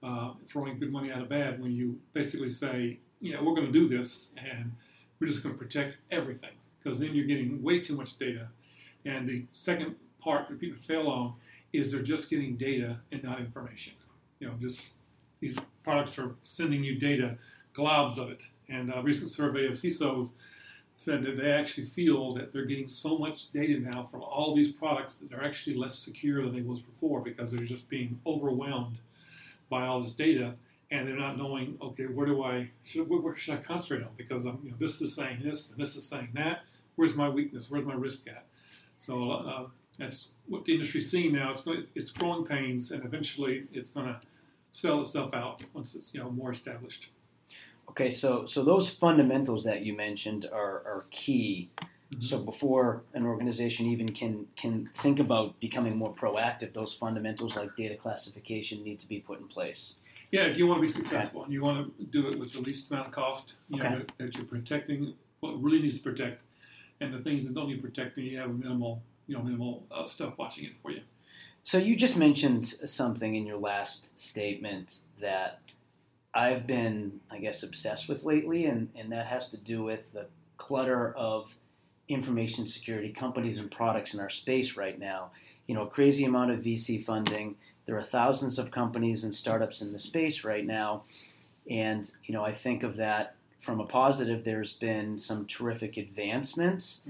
uh, 0.03 0.33
throwing 0.47 0.79
good 0.79 0.93
money 0.93 1.13
out 1.13 1.21
of 1.21 1.29
bad 1.29 1.61
when 1.61 1.73
you 1.73 1.99
basically 2.13 2.51
say, 2.51 2.99
you 3.21 3.35
know, 3.35 3.43
we're 3.43 3.55
going 3.55 3.67
to 3.67 3.73
do 3.73 3.89
this 3.89 4.29
and 4.37 4.73
we're 5.19 5.27
just 5.27 5.43
going 5.43 5.55
to 5.55 5.59
protect 5.59 5.99
everything 6.11 6.51
because 6.83 6.99
then 6.99 7.15
you're 7.15 7.27
getting 7.27 7.63
way 7.63 7.81
too 7.81 7.95
much 7.95 8.19
data. 8.19 8.49
And 9.05 9.29
the 9.29 9.45
second 9.53 9.97
part 10.21 10.49
that 10.49 10.61
people 10.61 10.79
fail 10.81 11.09
on 11.09 11.35
is 11.73 11.93
they're 11.93 12.03
just 12.03 12.31
getting 12.31 12.57
data 12.57 12.99
and 13.13 13.23
not 13.23 13.41
information. 13.41 13.93
You 14.39 14.49
know, 14.49 14.55
just 14.61 14.91
these 15.41 15.59
products 15.85 16.19
are 16.19 16.35
sending 16.43 16.83
you 16.83 16.99
data, 16.99 17.37
globs 17.75 18.19
of 18.19 18.31
it. 18.31 18.43
And 18.69 18.93
a 18.95 19.03
recent 19.03 19.31
survey 19.31 19.67
of 19.67 19.73
CISOs 19.73 20.33
said 20.97 21.23
that 21.25 21.37
they 21.37 21.51
actually 21.51 21.87
feel 21.87 22.35
that 22.35 22.53
they're 22.53 22.67
getting 22.67 22.89
so 22.89 23.17
much 23.17 23.51
data 23.53 23.79
now 23.81 24.07
from 24.11 24.23
all 24.23 24.55
these 24.55 24.71
products 24.71 25.17
that 25.17 25.31
they're 25.31 25.45
actually 25.45 25.77
less 25.77 25.99
secure 25.99 26.43
than 26.43 26.55
they 26.55 26.61
was 26.61 26.81
before 26.81 27.21
because 27.21 27.51
they're 27.51 27.65
just 27.65 27.89
being 27.89 28.21
overwhelmed 28.27 28.99
by 29.71 29.87
all 29.87 30.03
this 30.03 30.13
data 30.13 30.55
and 30.91 31.07
they're 31.07 31.17
not 31.17 31.39
knowing 31.39 31.79
okay 31.81 32.05
where 32.05 32.27
do 32.27 32.43
I 32.43 32.71
should 32.85 33.09
where, 33.09 33.37
should 33.37 33.55
I 33.55 33.63
concentrate 33.63 34.05
on? 34.05 34.11
Because 34.17 34.45
I'm 34.45 34.59
you 34.63 34.71
know 34.71 34.77
this 34.79 35.01
is 35.01 35.15
saying 35.15 35.41
this 35.43 35.71
and 35.71 35.81
this 35.81 35.97
is 35.97 36.07
saying 36.07 36.31
that. 36.35 36.65
Where's 36.97 37.15
my 37.15 37.29
weakness? 37.29 37.71
Where's 37.71 37.87
my 37.87 37.95
risk 37.95 38.29
at? 38.29 38.45
So 38.99 39.31
uh, 39.31 39.67
that's 39.99 40.33
what 40.47 40.65
the 40.65 40.75
industry's 40.75 41.11
seeing 41.11 41.33
now. 41.33 41.51
It's 41.51 41.63
going, 41.63 41.87
it's 41.95 42.11
growing 42.11 42.45
pains 42.45 42.91
and 42.91 43.05
eventually 43.05 43.65
it's 43.73 43.91
going 43.91 44.07
to 44.07 44.21
sell 44.73 45.01
itself 45.01 45.33
out 45.33 45.63
once 45.73 45.95
it's 45.95 46.13
you 46.13 46.21
know 46.21 46.31
more 46.31 46.51
established. 46.51 47.09
Okay, 47.89 48.11
so 48.11 48.47
so 48.47 48.63
those 48.63 48.89
fundamentals 48.89 49.65
that 49.65 49.83
you 49.83 49.97
mentioned 49.97 50.49
are, 50.53 50.83
are 50.87 51.07
key. 51.11 51.71
So 52.19 52.39
before 52.39 53.03
an 53.15 53.25
organization 53.25 53.87
even 53.87 54.13
can 54.13 54.47
can 54.57 54.91
think 54.95 55.21
about 55.21 55.59
becoming 55.61 55.97
more 55.97 56.13
proactive, 56.13 56.73
those 56.73 56.93
fundamentals 56.93 57.55
like 57.55 57.77
data 57.77 57.95
classification 57.95 58.83
need 58.83 58.99
to 58.99 59.09
be 59.09 59.21
put 59.21 59.39
in 59.41 59.47
place. 59.47 59.95
Yeah, 60.33 60.43
if 60.43 60.59
you 60.59 60.67
want 60.67 60.81
to 60.81 60.87
be 60.87 60.93
successful 60.93 61.45
and 61.45 61.53
you 61.53 61.63
want 61.63 61.97
to 61.99 62.05
do 62.05 62.29
it 62.29 62.39
with 62.39 62.53
the 62.53 62.61
least 62.61 62.91
amount 62.91 63.09
of 63.09 63.13
cost, 63.13 63.55
you 63.69 63.83
Okay. 63.83 63.95
that, 63.95 64.13
that 64.19 64.37
you're 64.37 64.45
protecting 64.45 65.15
what 65.41 65.61
really 65.63 65.81
needs 65.81 65.99
to 65.99 66.03
protect, 66.03 66.43
and 67.01 67.13
the 67.15 67.19
things 67.19 67.47
that 67.47 67.55
don't 67.55 67.69
need 67.69 67.81
protecting, 67.81 68.27
you 68.27 68.39
have 68.39 68.51
minimal, 68.51 69.03
you 69.27 69.37
know, 69.37 69.43
minimal 69.43 69.87
uh, 69.91 70.07
stuff 70.07 70.37
watching 70.37 70.65
it 70.65 70.77
for 70.77 70.91
you. 70.91 71.01
So 71.63 71.79
you 71.79 71.97
just 71.97 72.17
mentioned 72.17 72.65
something 72.67 73.35
in 73.35 73.47
your 73.47 73.59
last 73.59 74.19
statement 74.19 74.99
that 75.21 75.61
I've 76.33 76.67
been, 76.67 77.21
I 77.31 77.39
guess, 77.39 77.63
obsessed 77.63 78.09
with 78.09 78.25
lately, 78.25 78.67
and, 78.67 78.89
and 78.95 79.11
that 79.13 79.27
has 79.27 79.49
to 79.49 79.57
do 79.57 79.83
with 79.83 80.13
the 80.13 80.27
clutter 80.59 81.15
of 81.17 81.55
information 82.11 82.67
security 82.67 83.11
companies 83.11 83.59
and 83.59 83.71
products 83.71 84.15
in 84.15 84.21
our 84.21 84.31
space 84.31 84.77
right 84.77 84.99
now. 84.99 85.31
You 85.67 85.75
know, 85.75 85.83
a 85.83 85.89
crazy 85.89 86.25
amount 86.25 86.51
of 86.51 86.61
VC 86.61 87.05
funding. 87.05 87.57
There 87.87 87.97
are 87.97 88.03
thousands 88.03 88.59
of 88.59 88.71
companies 88.71 89.25
and 89.25 89.35
startups 89.35 89.83
in 89.83 89.93
the 89.93 89.99
space 89.99 90.45
right 90.45 90.67
now. 90.67 91.05
And, 91.69 92.11
you 92.25 92.35
know, 92.35 92.45
I 92.45 92.53
think 92.53 92.83
of 92.83 92.97
that 92.97 93.37
from 93.61 93.81
a 93.81 93.87
positive. 93.87 94.43
There's 94.43 94.73
been 94.73 95.19
some 95.19 95.47
terrific 95.47 95.97
advancements 95.97 97.03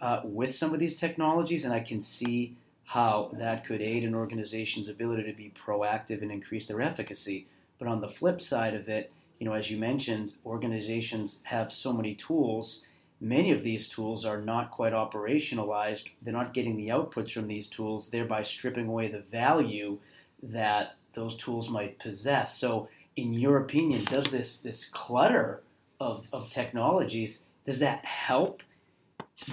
uh, 0.00 0.20
with 0.24 0.54
some 0.54 0.74
of 0.74 0.80
these 0.80 0.96
technologies, 0.96 1.64
and 1.64 1.72
I 1.72 1.80
can 1.80 2.00
see 2.00 2.56
how 2.84 3.30
that 3.34 3.66
could 3.66 3.82
aid 3.82 4.02
an 4.04 4.14
organization's 4.14 4.88
ability 4.88 5.24
to 5.24 5.36
be 5.36 5.52
proactive 5.54 6.22
and 6.22 6.32
increase 6.32 6.66
their 6.66 6.80
efficacy. 6.80 7.46
But 7.78 7.86
on 7.86 8.00
the 8.00 8.08
flip 8.08 8.40
side 8.40 8.74
of 8.74 8.88
it, 8.88 9.12
you 9.38 9.46
know, 9.46 9.52
as 9.52 9.70
you 9.70 9.76
mentioned, 9.76 10.34
organizations 10.44 11.40
have 11.44 11.72
so 11.72 11.92
many 11.92 12.14
tools. 12.14 12.82
Many 13.20 13.50
of 13.50 13.64
these 13.64 13.88
tools 13.88 14.24
are 14.24 14.40
not 14.40 14.70
quite 14.70 14.92
operationalized. 14.92 16.10
They're 16.22 16.32
not 16.32 16.54
getting 16.54 16.76
the 16.76 16.88
outputs 16.88 17.32
from 17.32 17.48
these 17.48 17.68
tools, 17.68 18.08
thereby 18.08 18.42
stripping 18.42 18.86
away 18.86 19.08
the 19.08 19.20
value 19.20 19.98
that 20.42 20.96
those 21.14 21.34
tools 21.34 21.68
might 21.68 21.98
possess. 21.98 22.56
So, 22.58 22.88
in 23.16 23.32
your 23.32 23.58
opinion, 23.58 24.04
does 24.04 24.26
this 24.26 24.58
this 24.60 24.84
clutter 24.84 25.62
of, 26.00 26.26
of 26.32 26.48
technologies 26.50 27.40
does 27.66 27.80
that 27.80 28.02
help 28.04 28.62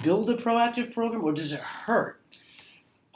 build 0.02 0.30
a 0.30 0.38
proactive 0.38 0.94
program, 0.94 1.24
or 1.26 1.34
does 1.34 1.52
it 1.52 1.60
hurt? 1.60 2.22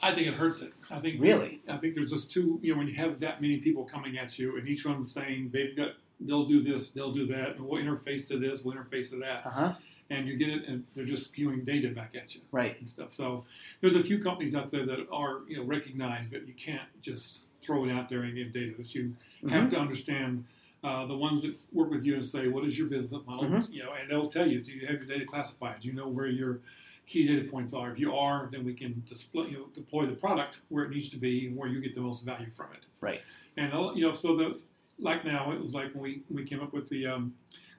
I 0.02 0.14
think 0.14 0.26
it 0.26 0.34
hurts 0.34 0.60
it. 0.60 0.72
I 0.90 0.98
think 0.98 1.20
Really? 1.20 1.62
I 1.68 1.76
think 1.76 1.94
there's 1.94 2.10
just 2.10 2.30
two. 2.30 2.58
You 2.62 2.72
know, 2.72 2.78
when 2.78 2.88
you 2.88 2.94
have 2.94 3.20
that 3.20 3.40
many 3.40 3.58
people 3.58 3.84
coming 3.84 4.18
at 4.18 4.38
you, 4.38 4.58
and 4.58 4.68
each 4.68 4.84
one 4.84 5.04
saying 5.04 5.50
they've 5.52 5.76
got, 5.76 5.92
they'll 6.20 6.46
do 6.46 6.60
this, 6.60 6.90
they'll 6.90 7.12
do 7.12 7.26
that, 7.28 7.56
and 7.56 7.60
we'll 7.60 7.82
interface 7.82 8.26
to 8.28 8.38
this, 8.38 8.62
we'll 8.62 8.76
interface 8.76 9.10
to 9.10 9.16
that, 9.20 9.46
Uh 9.46 9.50
huh. 9.50 9.72
And 10.10 10.26
you 10.26 10.36
get 10.36 10.48
it, 10.48 10.66
and 10.66 10.84
they're 10.94 11.04
just 11.04 11.24
spewing 11.26 11.64
data 11.64 11.88
back 11.88 12.14
at 12.14 12.34
you. 12.34 12.40
Right. 12.52 12.76
and 12.78 12.88
stuff. 12.88 13.12
So 13.12 13.44
there's 13.80 13.96
a 13.96 14.02
few 14.02 14.18
companies 14.22 14.54
out 14.54 14.70
there 14.70 14.84
that 14.86 15.06
are 15.10 15.40
you 15.48 15.56
know 15.58 15.64
recognize 15.64 16.30
that 16.30 16.46
you 16.46 16.54
can't 16.54 16.88
just 17.00 17.40
throw 17.62 17.84
it 17.84 17.92
out 17.92 18.08
there 18.08 18.22
and 18.22 18.34
get 18.34 18.52
data. 18.52 18.74
That 18.76 18.94
you 18.94 19.14
have 19.48 19.64
Mhm. 19.64 19.70
to 19.70 19.78
understand 19.78 20.44
uh, 20.82 21.04
the 21.06 21.16
ones 21.16 21.42
that 21.42 21.54
work 21.72 21.90
with 21.90 22.04
you 22.06 22.14
and 22.14 22.24
say, 22.24 22.48
what 22.48 22.64
is 22.64 22.78
your 22.78 22.88
business 22.88 23.20
model? 23.26 23.44
Mhm. 23.44 23.70
You 23.70 23.82
know, 23.84 23.92
and 23.92 24.10
they'll 24.10 24.30
tell 24.30 24.48
you, 24.48 24.60
do 24.62 24.72
you 24.72 24.86
have 24.86 24.96
your 24.96 25.04
data 25.04 25.26
classified? 25.26 25.80
Do 25.82 25.88
you 25.88 25.94
know 25.94 26.08
where 26.08 26.26
your 26.26 26.60
key 27.06 27.26
data 27.26 27.46
points 27.50 27.74
are? 27.74 27.92
If 27.92 27.98
you 27.98 28.14
are, 28.16 28.48
then 28.50 28.64
we 28.64 28.72
can 28.72 29.02
display, 29.06 29.48
you 29.50 29.58
know, 29.58 29.66
deploy 29.74 30.06
the 30.06 30.14
product 30.16 30.60
where 30.70 30.84
it 30.84 30.90
needs 30.90 31.10
to 31.10 31.18
be 31.18 31.46
and 31.46 31.54
where 31.56 31.68
you 31.68 31.80
get 31.82 31.92
the 31.94 32.00
most 32.00 32.24
value 32.24 32.48
from 32.50 32.72
it. 32.72 32.86
Right. 33.02 33.20
And 33.58 33.74
uh, 33.74 33.92
you 33.94 34.06
know, 34.06 34.14
so 34.14 34.34
the 34.36 34.58
like 34.98 35.22
now 35.26 35.52
it 35.52 35.60
was 35.60 35.74
like 35.74 35.92
when 35.94 36.02
we, 36.02 36.22
we 36.30 36.44
came 36.44 36.60
up 36.62 36.72
with 36.72 36.88
the 36.88 37.06
um, 37.06 37.34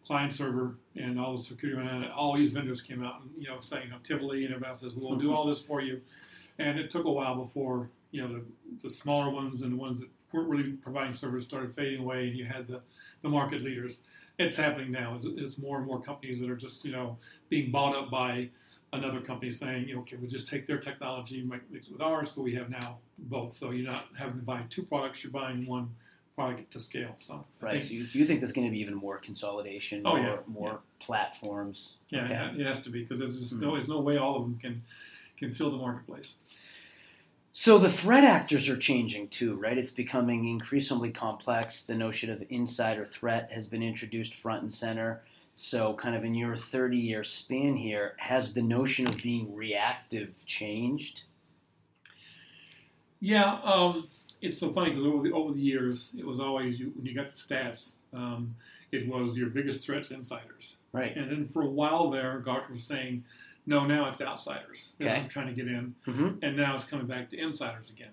client 0.05 0.34
server 0.34 0.75
and 0.96 1.20
all 1.20 1.38
the 1.38 1.43
security 1.43 1.79
around 1.79 2.03
it, 2.03 2.12
all 2.12 2.36
these 2.36 2.51
vendors 2.51 2.81
came 2.81 3.03
out 3.03 3.22
and 3.22 3.29
you 3.38 3.48
know 3.48 3.60
saying 3.60 3.86
you 3.86 3.91
know, 3.91 3.98
Tivoli 4.03 4.46
and 4.46 4.53
everybody 4.53 4.77
says 4.77 4.93
we'll 4.93 5.15
do 5.15 5.27
mm-hmm. 5.27 5.36
all 5.36 5.46
this 5.46 5.62
for 5.62 5.81
you, 5.81 6.01
and 6.60 6.79
it 6.79 6.89
took 6.89 7.05
a 7.05 7.12
while 7.12 7.36
before 7.36 7.89
you 8.12 8.22
know 8.22 8.34
the, 8.34 8.43
the 8.84 8.89
smaller 8.89 9.29
ones 9.29 9.62
and 9.62 9.72
the 9.72 9.77
ones 9.77 10.00
that 10.00 10.10
weren't 10.31 10.50
really 10.50 10.72
providing 10.72 11.13
service 11.13 11.43
started 11.43 11.74
fading 11.74 12.01
away, 12.01 12.27
and 12.27 12.38
you 12.38 12.46
had 12.46 12.67
the, 12.67 12.81
the 13.22 13.29
market 13.29 13.62
leaders. 13.62 14.01
It's 14.39 14.55
happening 14.55 14.91
now. 14.91 15.15
It's, 15.17 15.27
it's 15.38 15.58
more 15.58 15.77
and 15.77 15.86
more 15.86 16.01
companies 16.01 16.39
that 16.39 16.50
are 16.50 16.55
just 16.55 16.84
you 16.86 16.91
know 16.91 17.17
being 17.50 17.72
bought 17.72 17.96
up 17.96 18.10
by 18.10 18.50
another 18.93 19.22
company 19.22 19.51
saying, 19.51 19.88
you 19.88 19.96
know, 19.96 20.01
okay, 20.01 20.17
we'll 20.17 20.29
just 20.29 20.50
take 20.50 20.67
their 20.67 20.77
technology 20.77 21.39
and 21.39 21.50
mix 21.50 21.88
it 21.88 21.93
with 21.93 22.01
ours, 22.01 22.31
so 22.31 22.41
we 22.41 22.53
have 22.55 22.70
now 22.70 22.98
both. 23.17 23.53
So 23.53 23.72
you're 23.72 23.89
not 23.89 24.08
having 24.17 24.39
to 24.39 24.46
buy 24.46 24.63
two 24.70 24.84
products; 24.84 25.24
you're 25.24 25.31
buying 25.31 25.65
one 25.65 25.89
product 26.35 26.71
to 26.71 26.79
scale. 26.79 27.13
So 27.17 27.45
right. 27.59 27.73
Think, 27.73 27.83
so 27.83 27.93
you, 27.93 28.07
do 28.07 28.19
you 28.19 28.25
think 28.25 28.39
there's 28.39 28.53
going 28.53 28.67
to 28.67 28.71
be 28.71 28.79
even 28.79 28.95
more 28.95 29.17
consolidation? 29.17 30.01
Oh 30.05 30.15
more, 30.15 30.19
yeah. 30.19 30.38
More 30.47 30.69
yeah. 30.71 31.05
platforms. 31.05 31.95
Yeah, 32.09 32.25
okay. 32.25 32.61
it 32.61 32.65
has 32.65 32.81
to 32.83 32.89
be 32.89 33.03
because 33.03 33.19
there's 33.19 33.38
just 33.38 33.53
mm-hmm. 33.53 33.65
no, 33.65 33.71
there's 33.73 33.89
no 33.89 34.00
way 34.00 34.17
all 34.17 34.38
of 34.38 34.43
them 34.43 34.57
can 34.59 34.81
can 35.38 35.53
fill 35.53 35.71
the 35.71 35.77
marketplace. 35.77 36.35
So 37.53 37.77
the 37.77 37.91
threat 37.91 38.23
actors 38.23 38.69
are 38.69 38.77
changing 38.77 39.27
too, 39.27 39.55
right? 39.55 39.77
It's 39.77 39.91
becoming 39.91 40.47
increasingly 40.47 41.11
complex. 41.11 41.83
The 41.83 41.95
notion 41.95 42.29
of 42.29 42.43
insider 42.50 43.05
threat 43.05 43.51
has 43.51 43.67
been 43.67 43.83
introduced 43.83 44.35
front 44.35 44.61
and 44.61 44.71
center. 44.71 45.23
So, 45.57 45.93
kind 45.93 46.15
of 46.15 46.23
in 46.23 46.33
your 46.33 46.55
30 46.55 46.97
year 46.97 47.23
span 47.23 47.75
here, 47.75 48.15
has 48.17 48.53
the 48.53 48.61
notion 48.61 49.05
of 49.05 49.17
being 49.17 49.53
reactive 49.53 50.45
changed? 50.45 51.23
Yeah, 53.19 53.59
um, 53.63 54.07
it's 54.41 54.60
so 54.60 54.71
funny 54.74 54.89
because 54.89 55.05
over 55.05 55.24
the 55.24 55.33
over 55.33 55.53
the 55.53 55.62
years, 55.62 56.15
it 56.17 56.25
was 56.25 56.39
always 56.39 56.79
you, 56.79 56.91
when 56.95 57.05
you 57.05 57.15
got 57.15 57.27
the 57.27 57.33
stats, 57.33 57.98
um, 58.13 58.55
it 58.91 59.07
was 59.07 59.38
your 59.38 59.50
biggest 59.50 59.86
threats 59.86 60.12
insiders, 60.12 60.77
right? 60.91 61.15
And 61.15 61.31
then 61.31 61.48
for 61.48 61.62
a 61.62 61.67
while 61.67 62.10
there, 62.10 62.39
Gartner 62.39 62.74
was 62.74 62.83
saying, 62.83 63.24
no, 63.65 63.86
now 63.86 64.10
it's 64.10 64.21
outsiders 64.21 64.93
okay. 65.00 65.21
are 65.21 65.27
trying 65.27 65.48
to 65.48 65.53
get 65.53 65.67
in, 65.67 65.95
mm-hmm. 66.07 66.29
and 66.41 66.57
now 66.57 66.75
it's 66.75 66.86
coming 66.86 67.07
back 67.07 67.29
to 67.29 67.38
insiders 67.38 67.89
again. 67.89 68.12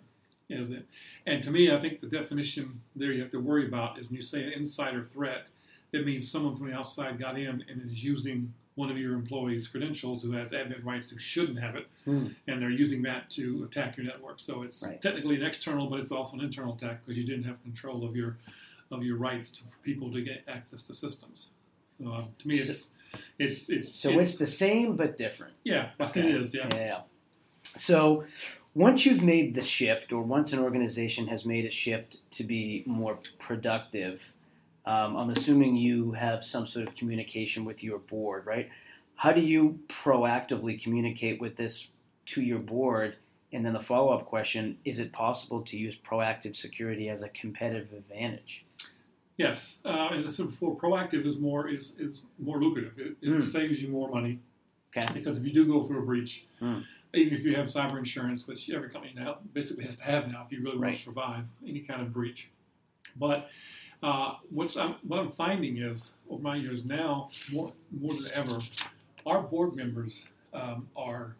Is 0.50 0.70
it? 0.70 0.86
And 1.26 1.42
to 1.42 1.50
me, 1.50 1.70
I 1.72 1.78
think 1.78 2.00
the 2.00 2.06
definition 2.06 2.80
there 2.96 3.12
you 3.12 3.20
have 3.20 3.30
to 3.32 3.40
worry 3.40 3.66
about 3.66 3.98
is 3.98 4.06
when 4.06 4.16
you 4.16 4.22
say 4.22 4.44
an 4.44 4.52
insider 4.52 5.06
threat, 5.12 5.46
it 5.92 6.04
means 6.04 6.30
someone 6.30 6.56
from 6.56 6.70
the 6.70 6.74
outside 6.74 7.18
got 7.18 7.38
in 7.38 7.64
and 7.68 7.82
is 7.82 8.02
using 8.02 8.52
one 8.74 8.90
of 8.90 8.96
your 8.98 9.14
employees' 9.14 9.66
credentials 9.66 10.22
who 10.22 10.30
has 10.30 10.52
admin 10.52 10.84
rights 10.84 11.10
who 11.10 11.18
shouldn't 11.18 11.58
have 11.58 11.74
it, 11.74 11.88
mm. 12.06 12.32
and 12.46 12.62
they're 12.62 12.70
using 12.70 13.02
that 13.02 13.28
to 13.28 13.64
attack 13.64 13.96
your 13.96 14.06
network. 14.06 14.38
So 14.38 14.62
it's 14.62 14.84
right. 14.84 15.00
technically 15.02 15.34
an 15.34 15.42
external, 15.42 15.88
but 15.90 15.98
it's 15.98 16.12
also 16.12 16.36
an 16.36 16.44
internal 16.44 16.74
attack 16.74 17.00
because 17.04 17.18
you 17.18 17.24
didn't 17.24 17.42
have 17.42 17.60
control 17.62 18.04
of 18.04 18.14
your 18.14 18.36
of 18.90 19.02
your 19.02 19.16
rights 19.16 19.50
to, 19.50 19.64
for 19.64 19.76
people 19.82 20.12
to 20.12 20.22
get 20.22 20.44
access 20.46 20.82
to 20.82 20.94
systems. 20.94 21.48
So 21.98 22.10
uh, 22.10 22.22
to 22.38 22.48
me, 22.48 22.58
it's 22.58 22.90
it's 23.38 23.68
it's 23.68 23.92
so 23.92 24.10
it's, 24.10 24.30
it's, 24.30 24.38
the 24.38 24.46
same 24.46 24.96
but 24.96 25.16
different. 25.16 25.54
Yeah, 25.64 25.90
okay. 26.00 26.20
it 26.20 26.36
is. 26.36 26.54
Yeah. 26.54 26.68
Yeah. 26.72 27.00
So 27.76 28.24
once 28.74 29.04
you've 29.04 29.22
made 29.22 29.56
the 29.56 29.62
shift, 29.62 30.12
or 30.12 30.22
once 30.22 30.52
an 30.52 30.60
organization 30.60 31.26
has 31.26 31.44
made 31.44 31.64
a 31.64 31.70
shift 31.70 32.30
to 32.32 32.44
be 32.44 32.84
more 32.86 33.18
productive, 33.40 34.32
um, 34.88 35.18
I'm 35.18 35.28
assuming 35.28 35.76
you 35.76 36.12
have 36.12 36.42
some 36.42 36.66
sort 36.66 36.88
of 36.88 36.94
communication 36.94 37.66
with 37.66 37.84
your 37.84 37.98
board, 37.98 38.46
right? 38.46 38.70
How 39.16 39.32
do 39.32 39.42
you 39.42 39.78
proactively 39.88 40.82
communicate 40.82 41.42
with 41.42 41.56
this 41.56 41.88
to 42.26 42.40
your 42.40 42.58
board? 42.58 43.16
And 43.52 43.66
then 43.66 43.74
the 43.74 43.80
follow 43.80 44.14
up 44.14 44.24
question 44.24 44.78
is 44.86 44.98
it 44.98 45.12
possible 45.12 45.60
to 45.60 45.76
use 45.76 45.94
proactive 45.94 46.56
security 46.56 47.10
as 47.10 47.22
a 47.22 47.28
competitive 47.28 47.92
advantage? 47.92 48.64
Yes, 49.36 49.76
uh, 49.84 50.08
as 50.08 50.24
I 50.24 50.30
said 50.30 50.46
before, 50.46 50.74
proactive 50.74 51.26
is 51.26 51.36
more 51.36 51.68
is, 51.68 51.94
is 51.98 52.22
more 52.38 52.58
lucrative. 52.58 52.98
It, 52.98 53.16
it 53.20 53.28
mm. 53.28 53.52
saves 53.52 53.82
you 53.82 53.88
more 53.88 54.08
money. 54.08 54.40
Okay. 54.96 55.06
Because 55.12 55.36
if 55.36 55.44
you 55.44 55.52
do 55.52 55.66
go 55.66 55.82
through 55.82 55.98
a 55.98 56.06
breach, 56.06 56.46
mm. 56.62 56.82
even 57.12 57.34
if 57.34 57.44
you 57.44 57.54
have 57.54 57.66
cyber 57.66 57.98
insurance, 57.98 58.46
which 58.46 58.70
every 58.70 58.88
company 58.88 59.12
now 59.14 59.36
basically 59.52 59.84
has 59.84 59.96
to 59.96 60.02
have 60.04 60.32
now 60.32 60.46
if 60.46 60.50
you 60.50 60.64
really 60.64 60.78
right. 60.78 60.88
want 60.88 60.96
to 60.96 61.02
survive 61.02 61.44
any 61.66 61.80
kind 61.80 62.00
of 62.00 62.10
breach, 62.10 62.48
but 63.16 63.50
uh, 64.02 64.34
what's 64.50 64.76
I'm, 64.76 64.96
what 65.06 65.18
I'm 65.18 65.32
finding 65.32 65.78
is 65.78 66.12
over 66.30 66.42
my 66.42 66.56
years 66.56 66.84
now, 66.84 67.30
more 67.52 67.70
more 67.90 68.14
than 68.14 68.30
ever, 68.34 68.58
our 69.26 69.42
board 69.42 69.74
members 69.74 70.24
um, 70.54 70.88
are 70.96 71.36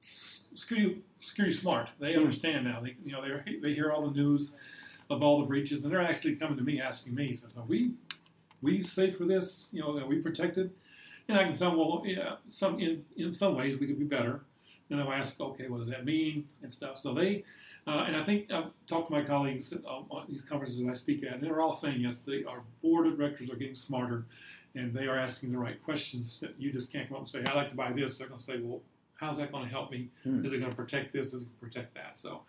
security, 0.00 1.02
security 1.20 1.54
smart. 1.54 1.88
They 1.98 2.14
hmm. 2.14 2.20
understand 2.20 2.64
now. 2.64 2.80
They 2.80 2.96
you 3.04 3.12
know 3.12 3.22
they 3.22 3.56
they 3.56 3.74
hear 3.74 3.90
all 3.90 4.08
the 4.08 4.16
news 4.16 4.52
of 5.10 5.22
all 5.22 5.40
the 5.40 5.46
breaches, 5.46 5.84
and 5.84 5.92
they're 5.92 6.00
actually 6.00 6.36
coming 6.36 6.56
to 6.56 6.64
me 6.64 6.80
asking 6.80 7.14
me, 7.14 7.34
says, 7.34 7.56
"Are 7.56 7.64
we 7.64 7.92
we 8.60 8.84
safe 8.84 9.18
for 9.18 9.24
this? 9.24 9.68
You 9.72 9.82
know, 9.82 9.98
are 9.98 10.06
we 10.06 10.18
protected?" 10.18 10.70
And 11.28 11.38
I 11.38 11.44
can 11.44 11.56
tell 11.56 11.70
them, 11.70 11.78
well, 11.78 12.02
yeah, 12.04 12.36
some 12.50 12.78
in 12.78 13.04
in 13.16 13.34
some 13.34 13.56
ways 13.56 13.78
we 13.78 13.86
could 13.86 13.98
be 13.98 14.04
better. 14.04 14.42
And 14.90 15.00
I 15.00 15.16
ask, 15.16 15.40
okay, 15.40 15.68
what 15.68 15.78
does 15.78 15.88
that 15.88 16.04
mean 16.04 16.46
and 16.62 16.70
stuff. 16.70 16.98
So 16.98 17.14
they 17.14 17.44
uh, 17.86 18.04
and 18.06 18.16
I 18.16 18.24
think 18.24 18.50
I've 18.52 18.70
talked 18.86 19.08
to 19.08 19.12
my 19.12 19.24
colleagues 19.24 19.72
at 19.72 19.80
uh, 19.84 20.02
these 20.28 20.42
conferences 20.42 20.78
that 20.78 20.88
I 20.88 20.94
speak 20.94 21.24
at, 21.24 21.34
and 21.34 21.42
they're 21.42 21.60
all 21.60 21.72
saying 21.72 22.00
yes, 22.00 22.18
they, 22.18 22.44
our 22.44 22.62
board 22.80 23.06
of 23.06 23.16
directors 23.16 23.50
are 23.50 23.56
getting 23.56 23.74
smarter, 23.74 24.24
and 24.74 24.94
they 24.94 25.06
are 25.06 25.18
asking 25.18 25.52
the 25.52 25.58
right 25.58 25.82
questions 25.82 26.38
that 26.40 26.54
you 26.58 26.72
just 26.72 26.92
can't 26.92 27.08
come 27.08 27.16
up 27.16 27.22
and 27.22 27.28
say, 27.28 27.40
I'd 27.40 27.56
like 27.56 27.68
to 27.70 27.76
buy 27.76 27.92
this. 27.92 28.18
They're 28.18 28.28
going 28.28 28.38
to 28.38 28.44
say, 28.44 28.58
well, 28.60 28.80
how's 29.16 29.38
that 29.38 29.50
going 29.50 29.64
to 29.64 29.70
help 29.70 29.90
me? 29.90 30.08
Hmm. 30.22 30.44
Is 30.44 30.52
it 30.52 30.58
going 30.58 30.70
to 30.70 30.76
protect 30.76 31.12
this? 31.12 31.28
Is 31.28 31.42
it 31.42 31.46
going 31.46 31.70
to 31.70 31.76
protect 31.78 31.94
that? 31.94 32.18
So 32.18 32.42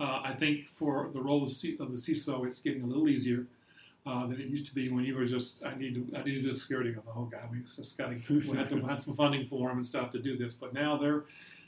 uh, 0.00 0.22
I 0.24 0.32
think 0.32 0.70
for 0.72 1.10
the 1.12 1.20
role 1.20 1.44
of, 1.44 1.52
C- 1.52 1.76
of, 1.78 1.90
the 1.90 1.98
CISO, 1.98 2.46
it's 2.46 2.60
getting 2.60 2.82
a 2.82 2.86
little 2.86 3.08
easier. 3.08 3.46
Uh, 4.06 4.26
than 4.26 4.40
it 4.40 4.46
used 4.46 4.66
to 4.66 4.74
be 4.74 4.88
when 4.88 5.04
you 5.04 5.14
were 5.14 5.26
just 5.26 5.62
I 5.66 5.74
need 5.74 5.94
to 5.96 6.16
I 6.16 6.22
need 6.22 6.36
to 6.36 6.42
do 6.42 6.52
security. 6.54 6.92
Goes, 6.92 7.04
oh 7.14 7.24
God, 7.24 7.42
we 7.52 7.58
just 7.76 7.98
got 7.98 8.08
to 8.08 8.50
we 8.50 8.56
have 8.56 8.68
to 8.68 8.80
find 8.86 9.02
some 9.02 9.14
funding 9.14 9.46
for 9.46 9.68
them 9.68 9.78
and 9.78 9.86
stuff 9.86 10.12
to 10.12 10.18
do 10.18 10.38
this. 10.38 10.54
But 10.54 10.72
now 10.72 10.96
they're 10.96 11.24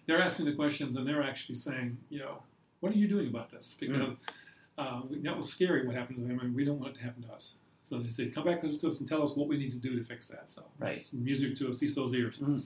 they're 0.07 0.23
asking 0.23 0.47
the 0.47 0.55
questions 0.55 0.97
and 0.97 1.07
they're 1.07 1.23
actually 1.23 1.57
saying, 1.57 1.99
you 2.09 2.21
know, 2.21 2.43
what 2.81 2.93
are 2.93 2.97
you 2.97 3.09
doing 3.09 3.29
about 3.29 3.51
this? 3.51 3.77
Mm. 3.81 3.93
Because 3.93 4.17
uh, 4.79 5.03
that 5.23 5.37
was 5.37 5.51
scary 5.51 5.87
what 5.87 5.95
happened 5.95 6.19
to 6.19 6.25
them, 6.25 6.41
and 6.41 6.55
we 6.55 6.65
don't 6.65 6.81
want 6.81 6.95
it 6.95 6.99
to 6.99 7.05
happen 7.05 7.23
to 7.23 7.33
us. 7.33 7.55
So 7.83 7.99
they 7.99 8.09
said, 8.09 8.35
come 8.35 8.45
back 8.45 8.61
to 8.63 8.69
us 8.69 9.01
and 9.01 9.09
tell 9.09 9.23
us 9.23 9.37
what 9.37 9.49
we 9.49 9.57
need 9.57 9.73
to 9.73 9.79
do 9.79 9.99
to 9.99 10.05
fix 10.05 10.29
that. 10.29 10.51
So 10.51 10.63
right. 10.79 10.95
that's 10.95 11.13
music 11.13 11.57
to 11.57 11.67
a 11.67 11.71
CISO's 11.71 12.15
ears. 12.15 12.37
Mm. 12.39 12.63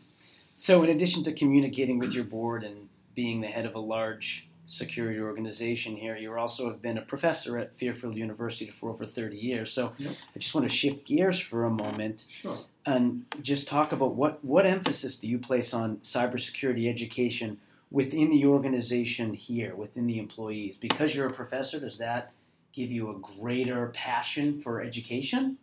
So 0.57 0.83
in 0.83 0.91
addition 0.91 1.25
to 1.25 1.33
communicating 1.33 1.99
with 1.99 2.13
your 2.13 2.25
board 2.25 2.65
and 2.65 2.89
being 3.15 3.41
the 3.41 3.49
head 3.49 3.67
of 3.67 3.75
a 3.75 3.81
large 3.81 4.49
security 4.67 5.21
organization 5.21 5.97
here, 5.97 6.17
you 6.17 6.37
also 6.37 6.69
have 6.69 6.81
been 6.81 6.99
a 6.99 7.03
professor 7.03 7.59
at 7.59 7.77
Fairfield 7.77 8.17
University 8.17 8.71
for 8.71 8.91
over 8.91 9.07
30 9.07 9.37
years. 9.37 9.73
So 9.73 9.93
yep. 9.99 10.15
I 10.35 10.39
just 10.39 10.55
want 10.55 10.69
to 10.69 10.75
shift 10.75 11.07
gears 11.07 11.39
for 11.39 11.65
a 11.65 11.71
moment 11.71 12.27
sure. 12.31 12.59
and 12.87 13.25
just 13.43 13.69
talk 13.69 13.93
about 13.93 14.15
what, 14.15 14.45
what 14.45 14.67
emphasis 14.67 15.17
do 15.17 15.29
you 15.29 15.39
place 15.39 15.75
on 15.75 15.99
cybersecurity 15.99 16.89
education 16.89 17.59
within 17.95 18.29
the 18.29 18.45
organization 18.45 19.33
here, 19.35 19.77
within 19.77 20.05
the 20.09 20.19
employees? 20.19 20.77
Because 20.77 21.15
you're 21.15 21.29
a 21.29 21.33
professor, 21.33 21.79
does 21.79 21.97
that 21.99 22.33
give 22.73 22.91
you 22.91 23.11
a 23.11 23.15
greater 23.41 23.87
passion 23.95 24.61
for 24.61 24.83
education? 24.83 25.57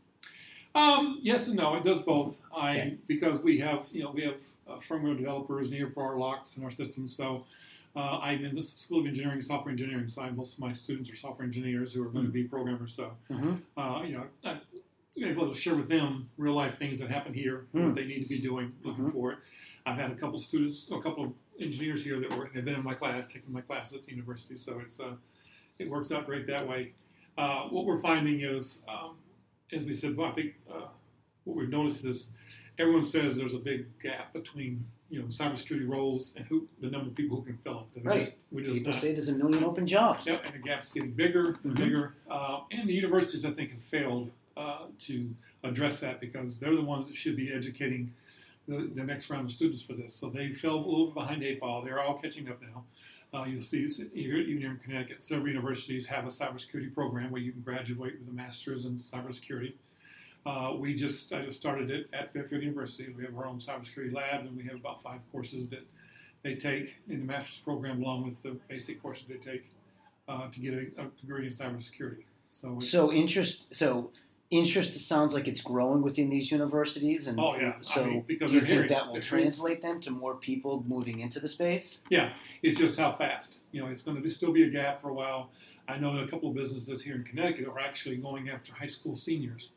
Um, 0.74 1.20
yes 1.22 1.48
and 1.48 1.58
no. 1.58 1.76
It 1.76 1.84
does 1.84 2.00
both. 2.00 2.38
I 2.56 2.72
okay. 2.72 2.98
because 3.06 3.42
we 3.42 3.58
have 3.58 3.86
you 3.92 4.04
know 4.04 4.12
we 4.12 4.24
have 4.24 4.36
uh, 4.66 4.80
firmware 4.88 5.18
developers 5.18 5.70
here 5.70 5.92
for 5.94 6.06
our 6.06 6.18
locks 6.18 6.56
and 6.56 6.64
our 6.64 6.72
systems. 6.72 7.14
So 7.14 7.44
uh, 7.98 8.20
I'm 8.20 8.46
in 8.46 8.56
the 8.56 8.62
School 8.62 9.02
of 9.02 9.08
Engineering, 9.08 9.42
Software 9.42 9.74
Engineering. 9.74 10.08
So 10.08 10.22
most 10.30 10.54
of 10.54 10.60
my 10.62 10.72
students 10.72 11.10
are 11.10 11.18
software 11.18 11.46
engineers 11.46 11.92
who 11.92 12.02
are 12.02 12.06
going 12.06 12.24
mm-hmm. 12.24 12.28
to 12.28 12.32
be 12.32 12.44
programmers. 12.46 12.94
So 12.96 13.12
mm-hmm. 13.30 13.56
uh, 13.78 14.04
you 14.04 14.14
know. 14.18 14.24
I, 14.46 14.58
able 15.24 15.54
to 15.54 15.60
share 15.60 15.76
with 15.76 15.88
them 15.88 16.28
real 16.38 16.56
life 16.56 16.80
things 16.80 17.00
that 17.00 17.12
happen 17.12 17.32
here, 17.32 17.68
mm 17.76 17.86
what 17.86 17.94
they 17.94 18.06
need 18.06 18.24
to 18.24 18.30
be 18.30 18.40
doing, 18.40 18.72
looking 18.84 19.04
mm-hmm. 19.04 19.14
for 19.14 19.34
it. 19.34 19.38
I've 19.86 19.98
had 19.98 20.12
a 20.12 20.16
couple 20.16 20.38
students, 20.40 20.88
a 20.92 21.02
couple 21.02 21.26
of 21.26 21.32
engineers 21.60 22.04
here 22.04 22.20
that 22.20 22.36
were 22.38 22.48
have 22.54 22.66
been 22.66 22.76
in 22.76 22.84
my 22.84 22.94
class, 22.94 23.26
taking 23.26 23.52
my 23.52 23.62
class 23.62 23.94
at 23.94 24.06
the 24.06 24.12
university. 24.12 24.58
So 24.58 24.80
it's 24.80 25.00
uh, 25.00 25.14
it 25.80 25.90
works 25.90 26.12
out 26.12 26.26
great 26.26 26.48
that 26.48 26.68
way. 26.68 26.94
Uh, 27.38 27.64
what 27.70 27.86
we're 27.86 28.02
finding 28.02 28.42
is, 28.42 28.84
um, 28.88 29.16
as 29.72 29.84
we 29.84 29.94
said, 29.94 30.16
well, 30.18 30.30
I 30.30 30.34
think 30.34 30.54
uh, 30.72 30.88
what 31.46 31.58
we've 31.58 31.70
noticed 31.70 32.06
is 32.06 32.30
everyone 32.78 33.04
says 33.04 33.38
there's 33.38 33.54
a 33.54 33.60
big 33.60 33.86
gap 34.02 34.34
between 34.34 34.86
you 35.10 35.20
know 35.20 35.26
cybersecurity 35.26 35.88
roles 35.88 36.34
and 36.38 36.46
who 36.46 36.68
the 36.82 36.90
number 36.90 37.10
of 37.10 37.16
people 37.16 37.38
who 37.38 37.44
can 37.44 37.58
fill 37.58 37.88
them. 37.94 38.04
Right. 38.04 38.26
Just, 38.26 38.34
we 38.52 38.64
just 38.64 38.76
people 38.76 38.94
not, 38.94 39.02
say 39.02 39.14
there's 39.14 39.30
a 39.30 39.34
million 39.34 39.64
open 39.64 39.88
jobs. 39.88 40.28
Yep, 40.28 40.44
and 40.46 40.54
the 40.54 40.60
gap's 40.60 40.92
getting 40.92 41.12
bigger 41.12 41.60
and 41.64 41.74
mm-hmm. 41.74 41.84
bigger. 41.84 42.16
Uh, 42.30 42.62
and 42.72 42.88
the 42.88 42.94
universities, 42.94 43.46
I 43.46 43.52
think, 43.52 43.72
have 43.72 43.84
failed 43.84 44.32
uh, 44.58 44.86
to 45.02 45.30
address 45.64 46.00
that 46.02 46.20
because 46.20 46.60
they're 46.60 46.76
the 46.76 46.82
ones 46.82 47.08
that 47.08 47.16
should 47.16 47.36
be 47.36 47.54
educating 47.54 48.12
the, 48.72 48.90
the 48.96 49.04
next 49.04 49.30
round 49.30 49.46
of 49.46 49.52
students 49.52 49.82
for 49.82 49.94
this. 49.94 50.16
So 50.16 50.30
they 50.30 50.54
fell 50.54 50.76
a 50.76 50.78
little 50.78 51.08
bit 51.08 51.16
behind 51.16 51.44
eight 51.44 51.60
ball. 51.60 51.82
They're 51.82 52.00
all 52.00 52.18
catching 52.18 52.50
up 52.50 52.62
now. 52.62 52.86
Uh, 53.34 53.46
you'll 53.46 53.62
see 53.62 53.88
here 54.14 54.38
in 54.38 54.80
Connecticut, 54.84 55.22
several 55.22 55.48
universities 55.48 56.06
have 56.06 56.26
a 56.26 56.30
cybersecurity 56.30 56.94
program 56.94 57.32
where 57.32 57.42
you 57.42 57.52
can 57.52 57.62
graduate 57.62 58.20
with 58.20 58.30
a 58.30 58.34
master's 58.34 58.86
in 58.86 58.96
cybersecurity. 58.96 59.74
Uh, 60.46 60.74
we 60.78 60.94
just 60.94 61.32
I 61.32 61.46
just 61.46 61.60
started 61.60 61.92
it 61.92 62.10
at 62.14 62.34
Fairfield 62.34 62.64
University. 62.64 63.14
We 63.16 63.24
have 63.24 63.38
our 63.38 63.46
own 63.46 63.60
cybersecurity 63.60 64.14
lab, 64.14 64.42
and 64.42 64.58
we 64.58 64.64
have 64.64 64.76
about 64.76 65.02
five 65.02 65.20
courses 65.32 65.70
that 65.70 65.86
they 66.44 66.56
take 66.56 66.98
in 67.08 67.20
the 67.20 67.26
master's 67.26 67.60
program, 67.60 68.02
along 68.02 68.26
with 68.26 68.42
the 68.42 68.58
basic 68.68 69.02
courses 69.02 69.26
they 69.30 69.36
take 69.36 69.70
uh, 70.28 70.50
to 70.50 70.60
get 70.60 70.74
a, 70.74 71.02
a, 71.02 71.06
degree 71.22 71.46
in 71.46 71.54
cybersecurity. 71.54 72.24
So, 72.50 72.80
so 72.82 73.14
interest. 73.14 73.68
So 73.72 74.12
interest 74.52 74.94
sounds 75.08 75.34
like 75.34 75.48
it's 75.48 75.62
growing 75.62 76.02
within 76.02 76.30
these 76.30 76.52
universities, 76.52 77.28
and 77.28 77.40
oh 77.40 77.56
yeah, 77.56 77.74
so 77.82 78.04
I 78.04 78.06
mean, 78.06 78.24
because 78.28 78.52
do 78.52 78.56
you 78.58 78.62
think 78.62 78.74
hearing, 78.74 78.90
that 78.90 79.12
will 79.12 79.22
translate 79.22 79.82
then 79.82 80.00
to 80.02 80.12
more 80.12 80.36
people 80.36 80.84
moving 80.88 81.22
into 81.22 81.40
the 81.40 81.48
space? 81.48 82.00
Yeah, 82.10 82.34
it's 82.62 82.78
just 82.78 83.00
how 83.00 83.14
fast. 83.14 83.60
You 83.72 83.82
know, 83.82 83.88
it's 83.88 84.02
going 84.02 84.18
to 84.18 84.22
be, 84.24 84.30
still 84.30 84.52
be 84.52 84.64
a 84.64 84.70
gap 84.70 85.02
for 85.02 85.10
a 85.10 85.14
while. 85.14 85.50
I 85.88 85.98
know 85.98 86.14
that 86.16 86.24
a 86.24 86.28
couple 86.28 86.50
of 86.50 86.56
businesses 86.56 87.02
here 87.02 87.16
in 87.16 87.24
Connecticut 87.24 87.68
are 87.68 87.80
actually 87.80 88.18
going 88.18 88.50
after 88.50 88.74
high 88.74 88.88
school 88.88 89.16
seniors 89.16 89.70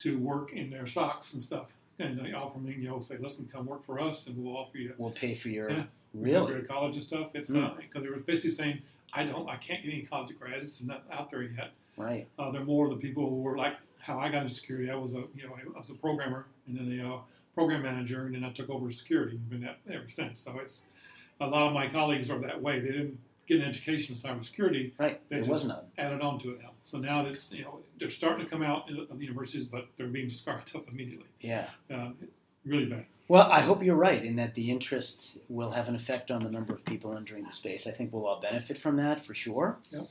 to 0.00 0.18
work 0.18 0.52
in 0.52 0.70
their 0.70 0.84
SOCs 0.84 1.34
and 1.34 1.42
stuff 1.42 1.66
and 2.00 2.18
they 2.18 2.32
offer 2.32 2.58
me, 2.58 2.74
you 2.76 2.88
know, 2.88 3.00
say, 3.00 3.16
listen, 3.20 3.48
come 3.52 3.66
work 3.66 3.84
for 3.86 4.00
us, 4.00 4.26
and 4.26 4.36
we'll 4.36 4.56
offer 4.56 4.78
you 4.78 4.92
We'll 4.98 5.12
pay 5.12 5.34
for 5.36 5.48
your 5.48 5.70
Yeah. 5.70 5.84
really. 6.12 6.54
to 6.54 6.66
college 6.66 6.96
and 6.96 7.04
stuff. 7.04 7.30
It's 7.34 7.50
Mm. 7.50 7.76
because 7.76 8.02
they 8.02 8.08
were 8.08 8.16
basically 8.16 8.50
saying, 8.50 8.82
I 9.12 9.22
don't, 9.24 9.48
I 9.48 9.54
can't 9.56 9.80
get 9.84 9.92
any 9.92 10.02
college 10.02 10.36
grads. 10.36 10.78
They're 10.80 10.88
not 10.88 11.04
out 11.12 11.30
there 11.30 11.42
yet. 11.44 11.70
Right. 11.96 12.26
Uh, 12.36 12.50
they're 12.50 12.64
more 12.64 12.86
of 12.86 12.90
the 12.90 12.96
people 12.96 13.28
who 13.30 13.36
were 13.42 13.56
like 13.56 13.74
how 14.04 14.18
I 14.18 14.28
got 14.28 14.42
into 14.42 14.54
security. 14.54 14.90
I 14.90 14.94
was 14.96 15.14
a, 15.14 15.24
you 15.34 15.46
know, 15.46 15.56
I 15.74 15.78
was 15.78 15.90
a 15.90 15.94
programmer 15.94 16.46
and 16.66 16.76
then 16.76 17.00
a 17.00 17.14
uh, 17.14 17.18
program 17.54 17.82
manager, 17.82 18.26
and 18.26 18.34
then 18.34 18.44
I 18.44 18.50
took 18.50 18.68
over 18.68 18.90
security. 18.90 19.36
and 19.36 19.50
Been 19.50 19.62
that 19.62 19.78
ever 19.90 20.08
since. 20.08 20.40
So 20.40 20.58
it's 20.60 20.86
a 21.40 21.46
lot 21.46 21.66
of 21.68 21.72
my 21.72 21.86
colleagues 21.88 22.30
are 22.30 22.38
that 22.40 22.60
way. 22.60 22.80
They 22.80 22.88
didn't 22.88 23.18
get 23.46 23.60
an 23.60 23.68
education 23.68 24.14
in 24.14 24.20
cybersecurity. 24.20 24.92
Right. 24.98 25.20
They 25.28 25.36
There 25.36 25.44
just-. 25.46 25.70
Added 25.98 26.20
on 26.20 26.38
to 26.40 26.50
it 26.50 26.62
now. 26.62 26.70
So 26.82 26.98
now 26.98 27.24
it's 27.26 27.50
you 27.52 27.64
know 27.64 27.80
they're 27.98 28.10
starting 28.10 28.44
to 28.44 28.50
come 28.50 28.62
out 28.62 28.90
of 28.90 29.18
the 29.18 29.24
universities, 29.24 29.64
but 29.64 29.86
they're 29.96 30.06
being 30.06 30.28
scarfed 30.30 30.74
up 30.76 30.86
immediately. 30.88 31.28
Yeah. 31.40 31.68
Um, 31.90 32.16
really 32.66 32.86
bad. 32.86 33.06
Well, 33.26 33.50
I 33.50 33.62
hope 33.62 33.82
you're 33.82 33.96
right 33.96 34.22
in 34.22 34.36
that 34.36 34.54
the 34.54 34.70
interest 34.70 35.38
will 35.48 35.70
have 35.70 35.88
an 35.88 35.94
effect 35.94 36.30
on 36.30 36.44
the 36.44 36.50
number 36.50 36.74
of 36.74 36.84
people 36.84 37.16
entering 37.16 37.44
the 37.44 37.52
space. 37.54 37.86
I 37.86 37.90
think 37.90 38.12
we'll 38.12 38.26
all 38.26 38.38
benefit 38.40 38.76
from 38.76 38.96
that 38.96 39.24
for 39.24 39.34
sure. 39.34 39.78
Yep. 39.90 40.02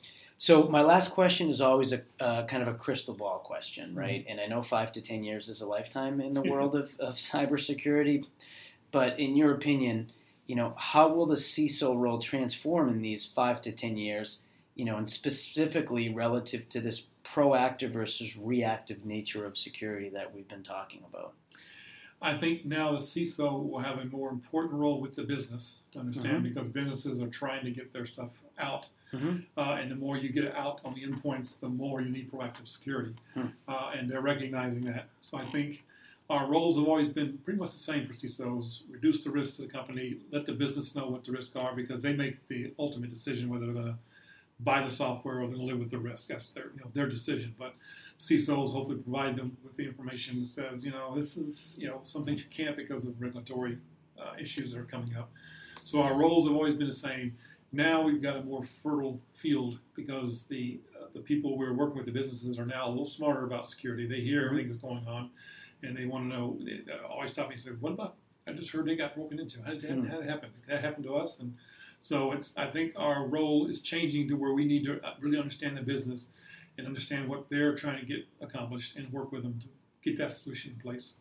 So 0.44 0.64
my 0.68 0.82
last 0.82 1.12
question 1.12 1.50
is 1.50 1.62
always 1.62 1.94
a 1.94 2.02
uh, 2.20 2.46
kind 2.48 2.62
of 2.62 2.68
a 2.68 2.74
crystal 2.74 3.14
ball 3.14 3.40
question, 3.40 3.92
Mm-hmm. 3.92 3.98
right? 3.98 4.26
And 4.28 4.42
I 4.42 4.46
know 4.46 4.62
five 4.62 4.92
to 4.92 5.02
ten 5.02 5.24
years 5.24 5.48
is 5.48 5.62
a 5.62 5.66
lifetime 5.66 6.20
in 6.20 6.34
the 6.34 6.42
world 6.52 6.76
of, 6.76 6.92
of 7.00 7.16
cybersecurity, 7.16 8.26
but 8.92 9.18
in 9.18 9.38
your 9.38 9.54
opinion, 9.54 10.12
you 10.46 10.58
know, 10.58 10.74
how 10.76 11.08
will 11.08 11.26
the 11.28 11.38
CISO 11.38 11.98
role 11.98 12.20
transform 12.20 12.90
in 12.90 13.02
these 13.02 13.26
five 13.26 13.62
to 13.62 13.72
ten 13.72 13.96
years? 13.96 14.42
You 14.76 14.84
know, 14.84 14.98
and 14.98 15.10
specifically 15.10 16.14
relative 16.14 16.68
to 16.70 16.82
this 16.82 17.08
proactive 17.24 17.92
versus 17.92 18.36
reactive 18.36 19.06
nature 19.06 19.46
of 19.46 19.58
security 19.58 20.10
that 20.10 20.36
we've 20.36 20.50
been 20.50 20.64
talking 20.64 21.06
about. 21.08 21.36
I 22.22 22.38
think 22.38 22.66
now 22.66 22.92
the 22.92 22.98
CISO 22.98 23.70
will 23.70 23.80
have 23.80 23.98
a 23.98 24.06
more 24.06 24.30
important 24.30 24.74
role 24.74 25.00
with 25.00 25.16
the 25.16 25.24
business 25.24 25.84
to 25.94 26.00
understand 26.00 26.40
Mhm. 26.42 26.54
because 26.54 26.68
businesses 26.68 27.22
are 27.22 27.30
trying 27.30 27.64
to 27.64 27.72
get 27.72 27.94
their 27.94 28.06
stuff 28.06 28.43
out. 28.60 28.88
Mhm. 29.14 29.46
Uh, 29.58 29.78
and 29.80 29.92
the 29.92 29.96
more 29.96 30.18
you 30.18 30.30
get 30.30 30.44
it 30.44 30.56
out 30.56 30.82
on 30.84 30.96
the 30.96 31.04
endpoints, 31.04 31.60
the 31.60 31.70
more 31.70 32.02
you 32.02 32.10
need 32.10 32.32
proactive 32.32 32.68
security. 32.68 33.14
Hmm. 33.36 33.48
Uh, 33.68 33.92
and 33.96 34.10
they're 34.10 34.22
recognizing 34.22 34.84
that. 34.86 35.10
So 35.22 35.38
I 35.38 35.46
think 35.46 35.84
our 36.30 36.48
roles 36.48 36.78
have 36.78 36.88
always 36.88 37.10
been 37.10 37.38
pretty 37.40 37.60
much 37.60 37.74
the 37.74 37.80
same 37.80 38.06
for 38.08 38.14
CISOs 38.14 38.84
reduce 38.90 39.24
the 39.24 39.30
risk 39.30 39.58
to 39.58 39.64
the 39.64 39.68
company, 39.68 40.18
let 40.32 40.46
the 40.46 40.54
business 40.54 40.96
know 40.96 41.08
what 41.08 41.24
the 41.24 41.32
risks 41.32 41.56
are 41.56 41.76
because 41.76 42.02
they 42.02 42.14
make 42.14 42.48
the 42.48 42.74
ultimate 42.80 43.10
decision 43.12 43.50
whether 43.50 43.66
they're 43.66 43.76
going 43.76 43.88
to 43.88 43.98
buy 44.62 44.82
the 44.82 44.94
software 44.94 45.36
or 45.36 45.48
they're 45.48 45.58
going 45.58 45.60
to 45.60 45.66
live 45.66 45.80
with 45.80 45.92
the 45.92 45.98
risk. 45.98 46.28
That's 46.30 46.48
their, 46.48 46.72
you 46.76 46.80
know, 46.84 46.90
their 46.94 47.08
decision. 47.08 47.54
But 47.60 47.76
CISOs 48.20 48.72
hopefully 48.72 48.98
provide 48.98 49.36
them 49.36 49.58
with 49.64 49.76
the 49.76 49.86
information 49.86 50.42
that 50.42 50.50
says, 50.50 50.86
you 50.86 50.92
know, 50.92 51.14
this 51.16 51.38
is, 51.38 51.76
you 51.78 51.88
know, 51.88 52.02
some 52.04 52.24
things 52.24 52.42
you 52.44 52.50
can't 52.50 52.78
because 52.78 53.06
of 53.06 53.20
regulatory 53.22 53.78
uh, 54.20 54.34
issues 54.40 54.72
that 54.72 54.80
are 54.80 54.86
coming 54.86 55.16
up. 55.16 55.30
So 55.84 56.02
our 56.02 56.14
roles 56.14 56.46
have 56.46 56.56
always 56.56 56.76
been 56.76 56.88
the 56.88 56.96
same. 56.96 57.36
Now 57.76 58.04
we've 58.04 58.22
got 58.22 58.38
a 58.38 58.44
more 58.44 58.64
fertile 58.84 59.20
field 59.34 59.80
because 59.96 60.44
the 60.44 60.80
uh, 60.96 61.08
the 61.14 61.20
people 61.22 61.58
we're 61.58 61.74
working 61.74 61.98
with, 61.98 62.06
the 62.06 62.12
businesses, 62.12 62.60
are 62.60 62.68
now 62.68 62.88
a 62.88 62.90
little 62.90 63.08
smarter 63.08 63.46
about 63.46 63.68
security. 63.68 64.08
They 64.08 64.22
hear 64.22 64.46
everything 64.46 64.70
that's 64.70 64.80
going 64.80 65.06
on, 65.08 65.32
and 65.82 65.98
they 65.98 66.06
want 66.06 66.26
to 66.30 66.38
know. 66.38 66.60
They 66.64 66.82
always 67.10 67.32
stop 67.32 67.50
me 67.50 67.56
and 67.56 67.64
say, 67.64 67.72
"What 67.72 67.94
about? 67.94 68.16
I 68.48 68.54
just 68.54 68.70
heard 68.70 68.86
they 68.86 68.96
got 68.96 69.16
broken 69.16 69.40
into. 69.40 69.60
How 69.64 69.72
did, 69.72 69.84
Hmm. 69.90 70.04
how 70.06 70.18
did 70.18 70.26
it 70.26 70.30
happen? 70.30 70.52
That 70.68 70.82
happened 70.82 71.06
to 71.06 71.16
us." 71.16 71.40
And 71.40 71.58
so 72.04 72.32
it's. 72.32 72.56
I 72.58 72.68
think 72.70 72.94
our 72.96 73.26
role 73.28 73.66
is 73.66 73.82
changing 73.82 74.28
to 74.28 74.36
where 74.36 74.54
we 74.54 74.66
need 74.66 74.86
to 74.86 75.04
uh, 75.04 75.16
really 75.20 75.40
understand 75.40 75.76
the 75.76 75.82
business 75.82 76.30
and 76.78 76.86
understand 76.86 77.28
what 77.28 77.50
they're 77.50 77.76
trying 77.76 78.00
to 78.00 78.06
get 78.06 78.28
accomplished 78.40 78.98
and 78.98 79.12
work 79.12 79.32
with 79.32 79.42
them 79.42 79.60
to 79.60 79.68
get 80.04 80.18
that 80.20 80.32
solution 80.32 80.74
in 80.74 80.80
place. 80.80 81.14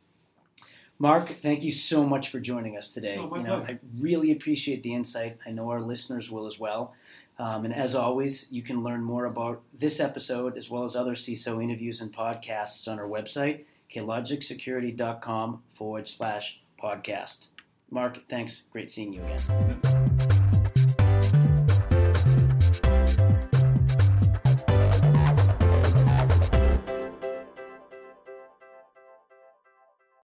Mark, 1.02 1.40
thank 1.42 1.64
you 1.64 1.72
so 1.72 2.04
much 2.04 2.28
for 2.28 2.38
joining 2.38 2.78
us 2.78 2.86
today. 2.86 3.16
Oh, 3.18 3.34
you 3.34 3.42
know, 3.42 3.58
pleasure. 3.58 3.80
I 3.82 4.00
really 4.00 4.30
appreciate 4.30 4.84
the 4.84 4.94
insight. 4.94 5.36
I 5.44 5.50
know 5.50 5.68
our 5.70 5.80
listeners 5.80 6.30
will 6.30 6.46
as 6.46 6.60
well. 6.60 6.94
Um, 7.40 7.64
and 7.64 7.74
as 7.74 7.96
always, 7.96 8.46
you 8.52 8.62
can 8.62 8.84
learn 8.84 9.02
more 9.02 9.24
about 9.24 9.62
this 9.76 9.98
episode 9.98 10.56
as 10.56 10.70
well 10.70 10.84
as 10.84 10.94
other 10.94 11.16
CISO 11.16 11.60
interviews 11.60 12.00
and 12.00 12.14
podcasts 12.14 12.86
on 12.86 13.00
our 13.00 13.08
website, 13.08 13.64
klogixsecurity.com 13.92 15.64
forward 15.74 16.06
slash 16.06 16.60
podcast. 16.80 17.48
Mark, 17.90 18.20
thanks. 18.28 18.62
Great 18.70 18.88
seeing 18.88 19.12
you 19.12 19.24
again. 19.24 20.11